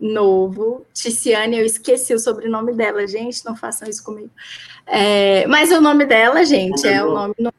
[0.00, 0.86] Novo.
[0.94, 4.30] Ticiane, eu esqueci o sobrenome dela, gente, não façam isso comigo.
[4.86, 7.34] É, mas o nome dela, gente, é o nome.
[7.38, 7.52] No...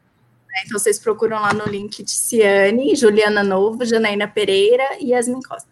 [0.66, 5.70] Então vocês procuram lá no link Ticiane, Juliana Novo, Janaína Pereira e Yasmin Costa.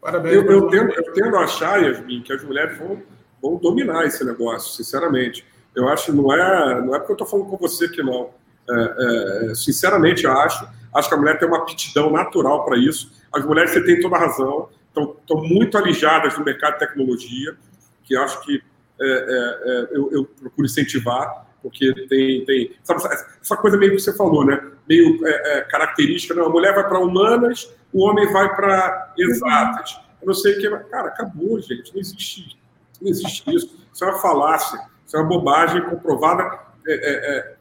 [0.00, 0.36] Parabéns.
[0.36, 3.02] Eu, eu, tendo, eu tendo a achar, Yasmin, que as mulheres vão,
[3.42, 5.44] vão dominar esse negócio, sinceramente.
[5.74, 8.30] Eu acho, não é, não é porque eu estou falando com você que não.
[8.68, 10.66] É, é, sinceramente, eu acho.
[10.94, 13.12] Acho que a mulher tem uma aptidão natural para isso.
[13.32, 14.68] As mulheres, você tem toda a razão,
[15.02, 17.56] estão muito alijadas no mercado de tecnologia,
[18.04, 18.62] que acho que
[19.00, 23.02] é, é, é, eu, eu, procuro incentivar, porque tem, tem sabe,
[23.42, 24.62] essa coisa meio que você falou, né?
[24.88, 30.00] Meio é, característica, não, a mulher vai para humanas, o homem vai para exatas.
[30.20, 30.90] Eu não sei o que.
[30.90, 31.92] Cara, acabou, gente.
[31.92, 32.58] Não existe,
[33.00, 33.76] não existe isso.
[33.92, 34.80] Isso é uma falácia.
[35.04, 36.58] Isso é uma bobagem comprovada.
[36.86, 37.56] É, é, é,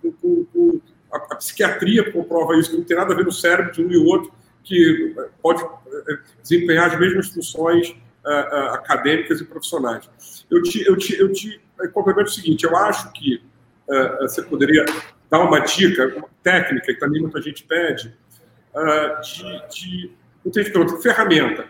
[1.11, 3.91] a, a, psiquiatria comprova isso, que não tem nada a ver no cérebro de um
[3.91, 4.31] e outro,
[4.65, 7.95] que pode é, desempenhar as mesmas funções
[8.71, 10.09] acadêmicas e profissionais.
[10.49, 11.61] Eu te, eu te, eu te
[11.93, 13.39] complemento o seguinte: eu acho que
[14.19, 14.83] você poderia
[15.29, 18.17] dar uma dica, uma técnica, que também muita gente pede,
[19.21, 20.11] de, de
[20.45, 21.67] não tem pergunta, ferramenta.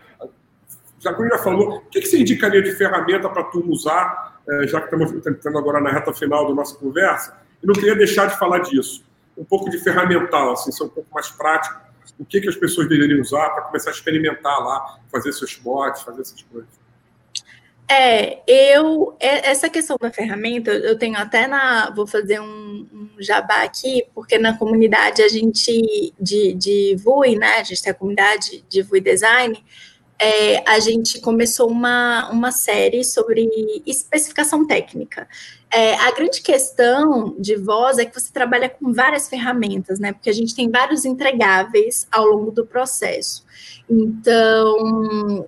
[0.99, 4.81] Já que já falou, o que, você indicaria de ferramenta para tu usar, eh, já
[4.81, 7.37] que estamos entrando agora na reta final da nossa conversa?
[7.63, 9.05] E não queria deixar de falar disso.
[9.37, 11.79] Um pouco de ferramental, assim, ser um pouco mais prático.
[12.17, 16.01] O que, que as pessoas deveriam usar para começar a experimentar lá, fazer seus bots,
[16.01, 16.69] fazer essas coisas?
[17.87, 23.61] É, eu essa questão da ferramenta, eu tenho até na, vou fazer um, um jabá
[23.61, 27.57] aqui, porque na comunidade a gente de, de VUI, né?
[27.57, 29.63] A gente tem a comunidade de VUI Design,
[30.19, 33.47] é, a gente começou uma, uma série sobre
[33.85, 35.27] especificação técnica.
[35.73, 40.13] É, a grande questão de voz é que você trabalha com várias ferramentas, né?
[40.13, 43.43] Porque a gente tem vários entregáveis ao longo do processo.
[43.89, 45.47] Então,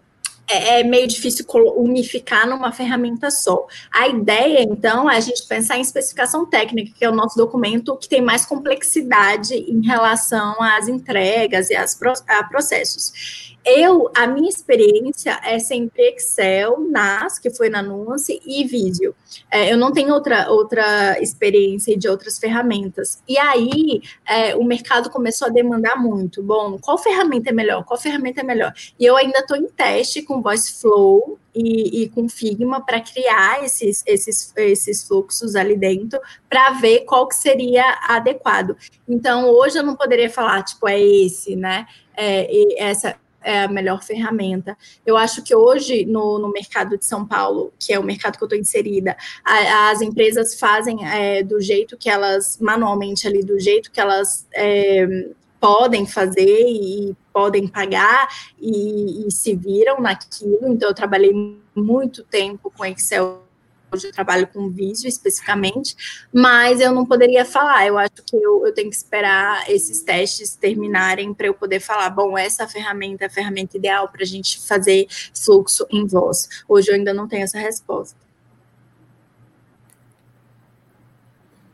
[0.50, 1.46] é, é meio difícil
[1.76, 3.68] unificar numa ferramenta só.
[3.94, 7.96] A ideia, então, é a gente pensar em especificação técnica, que é o nosso documento
[7.98, 13.56] que tem mais complexidade em relação às entregas e às, a processos.
[13.70, 19.14] Eu, a minha experiência é sempre Excel, NAS, que foi na Nuance, e Visio.
[19.52, 23.22] É, eu não tenho outra, outra experiência de outras ferramentas.
[23.28, 26.42] E aí, é, o mercado começou a demandar muito.
[26.42, 27.84] Bom, qual ferramenta é melhor?
[27.84, 28.74] Qual ferramenta é melhor?
[28.98, 33.66] E eu ainda estou em teste com Voice Flow e, e com Figma para criar
[33.66, 38.78] esses, esses, esses fluxos ali dentro para ver qual que seria adequado.
[39.06, 41.86] Então, hoje eu não poderia falar, tipo, é esse, né?
[42.16, 43.18] É, essa
[43.48, 44.78] é a melhor ferramenta.
[45.06, 48.44] Eu acho que hoje, no, no mercado de São Paulo, que é o mercado que
[48.44, 53.58] eu estou inserida, a, as empresas fazem é, do jeito que elas, manualmente ali, do
[53.58, 55.30] jeito que elas é,
[55.62, 58.28] podem fazer e podem pagar
[58.60, 60.68] e, e se viram naquilo.
[60.68, 61.32] Então, eu trabalhei
[61.74, 63.47] muito tempo com Excel
[63.92, 65.96] hoje eu trabalho com Visio especificamente,
[66.34, 67.88] mas eu não poderia falar.
[67.88, 72.10] Eu acho que eu, eu tenho que esperar esses testes terminarem para eu poder falar,
[72.10, 76.64] bom, essa ferramenta é a ferramenta ideal para a gente fazer fluxo em voz.
[76.68, 78.18] Hoje eu ainda não tenho essa resposta.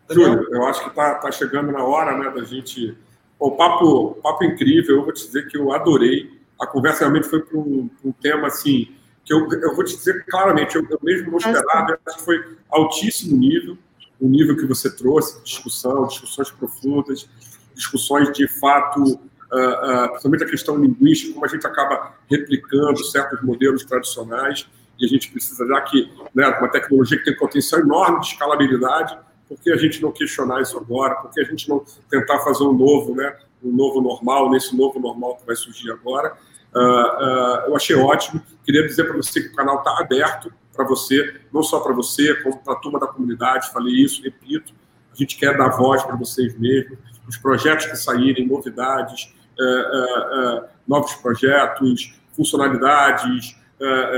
[0.10, 2.96] Júlio, eu acho que está tá chegando na hora né, da gente.
[3.40, 6.42] O papo, papo incrível, eu vou te dizer que eu adorei.
[6.62, 8.96] A conversa realmente foi para um, um tema assim
[9.26, 12.58] que eu, eu vou te dizer claramente, eu, eu mesmo não esperava, acho que foi
[12.70, 13.78] altíssimo nível,
[14.20, 17.30] o nível que você trouxe, discussão, discussões profundas,
[17.74, 23.42] discussões de fato, uh, uh, principalmente a questão linguística, como a gente acaba replicando certos
[23.42, 24.68] modelos tradicionais,
[25.00, 29.18] e a gente precisa, já que né, uma tecnologia que tem potencial enorme de escalabilidade,
[29.48, 31.16] por que a gente não questionar isso agora?
[31.16, 35.00] Por que a gente não tentar fazer um novo, né, um novo normal, nesse novo
[35.00, 36.38] normal que vai surgir agora?
[36.76, 38.42] Uh, uh, eu achei ótimo.
[38.64, 42.34] Queria dizer para você que o canal está aberto para você, não só para você,
[42.42, 43.72] como para a turma da comunidade.
[43.72, 44.74] Falei isso, repito.
[45.12, 46.98] A gente quer dar voz para vocês mesmos.
[47.28, 53.56] os projetos que saírem, novidades, é novos projetos, funcionalidades,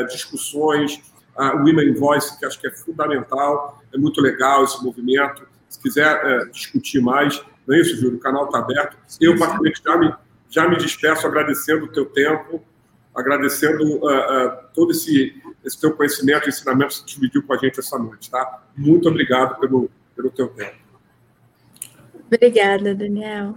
[0.10, 1.01] discussões,
[1.36, 5.45] a Women Voice, que acho que é fundamental, é muito legal esse movimento.
[5.68, 8.18] Se quiser discutir mais, não é isso, Júlio?
[8.18, 8.97] O canal está aberto.
[9.20, 10.14] Eu, particularmente, já me,
[10.56, 12.64] já me despeço agradecendo o teu tempo,
[13.14, 15.36] agradecendo uh, uh, todo esse,
[15.66, 18.64] esse teu conhecimento e ensinamento que você dividiu com a gente essa noite, tá?
[18.76, 20.78] Muito obrigado pelo, pelo teu tempo.
[22.26, 23.56] Obrigada, Daniel.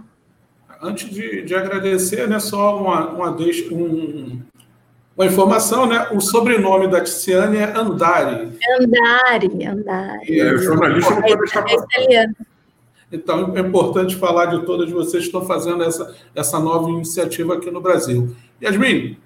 [0.81, 4.41] Antes de, de agradecer, né, só uma, uma, deixa, um,
[5.15, 6.09] uma informação, né?
[6.11, 8.57] O sobrenome da Tiziane é Andari.
[8.77, 10.39] Andari, Andari.
[10.39, 11.85] É, jornalista não pode deixar passar.
[13.11, 17.71] Então, é importante falar de todas vocês que estão fazendo essa, essa nova iniciativa aqui
[17.71, 18.35] no Brasil.
[18.61, 19.17] Yasmin,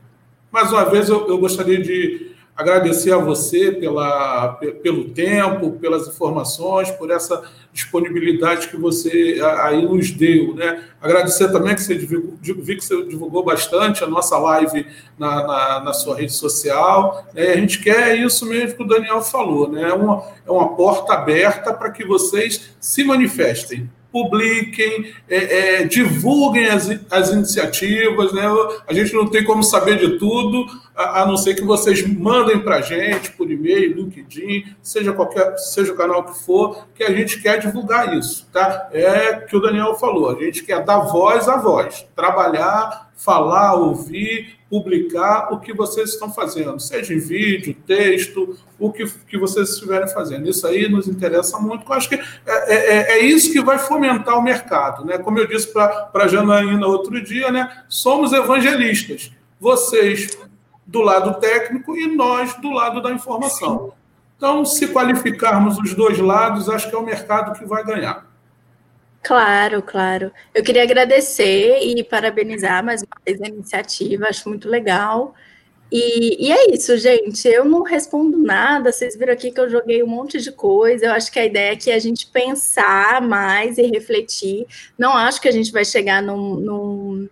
[0.51, 6.91] mais uma vez eu, eu gostaria de agradecer a você pela, pelo tempo, pelas informações,
[6.91, 10.53] por essa disponibilidade que você aí nos deu.
[10.53, 10.83] Né?
[11.01, 14.85] Agradecer também que você divulgou, vi que você divulgou bastante a nossa live
[15.17, 17.25] na, na, na sua rede social.
[17.33, 17.53] Né?
[17.53, 19.89] A gente quer isso mesmo que o Daniel falou, né?
[19.89, 26.67] é, uma, é uma porta aberta para que vocês se manifestem publiquem, é, é, divulguem
[26.67, 28.31] as, as iniciativas.
[28.31, 28.43] Né?
[28.87, 32.59] A gente não tem como saber de tudo, a, a não ser que vocês mandem
[32.59, 37.11] para a gente por e-mail, LinkedIn, seja qualquer, seja o canal que for, que a
[37.11, 38.47] gente quer divulgar isso.
[38.53, 38.87] Tá?
[38.93, 44.59] É que o Daniel falou, a gente quer dar voz a voz, trabalhar, falar, ouvir,
[44.73, 50.07] publicar o que vocês estão fazendo, seja em vídeo, texto, o que, que vocês estiverem
[50.07, 50.49] fazendo.
[50.49, 53.77] Isso aí nos interessa muito, eu acho que é, é, é, é isso que vai
[53.77, 55.05] fomentar o mercado.
[55.05, 55.19] Né?
[55.19, 57.83] Como eu disse para a Janaína outro dia, né?
[57.87, 59.31] somos evangelistas.
[59.59, 60.35] Vocês
[60.87, 63.93] do lado técnico e nós do lado da informação.
[64.35, 68.25] Então, se qualificarmos os dois lados, acho que é o mercado que vai ganhar.
[69.23, 70.31] Claro, claro.
[70.53, 75.33] Eu queria agradecer e parabenizar mais uma vez a iniciativa, acho muito legal.
[75.91, 77.47] E, e, é isso, gente.
[77.47, 78.91] Eu não respondo nada.
[78.91, 81.05] Vocês viram aqui que eu joguei um monte de coisa.
[81.05, 84.65] Eu acho que a ideia é que a gente pensar mais e refletir.
[84.97, 87.29] Não acho que a gente vai chegar num, num,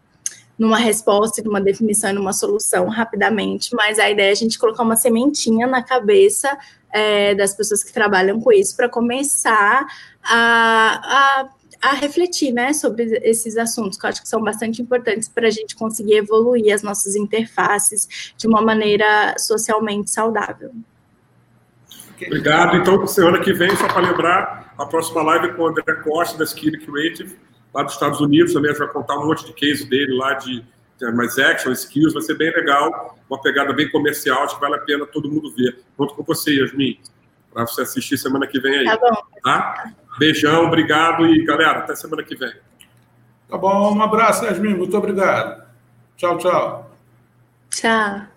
[0.57, 4.83] numa resposta, numa definição e numa solução rapidamente, mas a ideia é a gente colocar
[4.83, 6.55] uma sementinha na cabeça
[6.93, 9.87] é, das pessoas que trabalham com isso para começar
[10.23, 11.49] a, a
[11.81, 15.51] a refletir né, sobre esses assuntos, que eu acho que são bastante importantes para a
[15.51, 20.71] gente conseguir evoluir as nossas interfaces de uma maneira socialmente saudável.
[22.23, 22.77] Obrigado.
[22.77, 26.43] Então, semana que vem, só para lembrar, a próxima live com o André Costa, da
[26.43, 27.35] Skill Creative,
[27.73, 30.35] lá dos Estados Unidos, também a gente vai contar um monte de case dele lá
[30.35, 30.63] de
[31.15, 34.79] mais action, skills, vai ser bem legal, uma pegada bem comercial, acho que vale a
[34.79, 35.79] pena todo mundo ver.
[35.97, 36.99] Conto com você, Yasmin,
[37.51, 38.85] para você assistir semana que vem aí.
[38.85, 39.15] Tá bom.
[39.43, 39.93] Tá?
[40.17, 42.53] Beijão, obrigado e galera, até semana que vem.
[43.49, 45.63] Tá bom, um abraço, Yasmin, muito obrigado.
[46.17, 46.91] Tchau, tchau.
[47.69, 48.30] Tchau.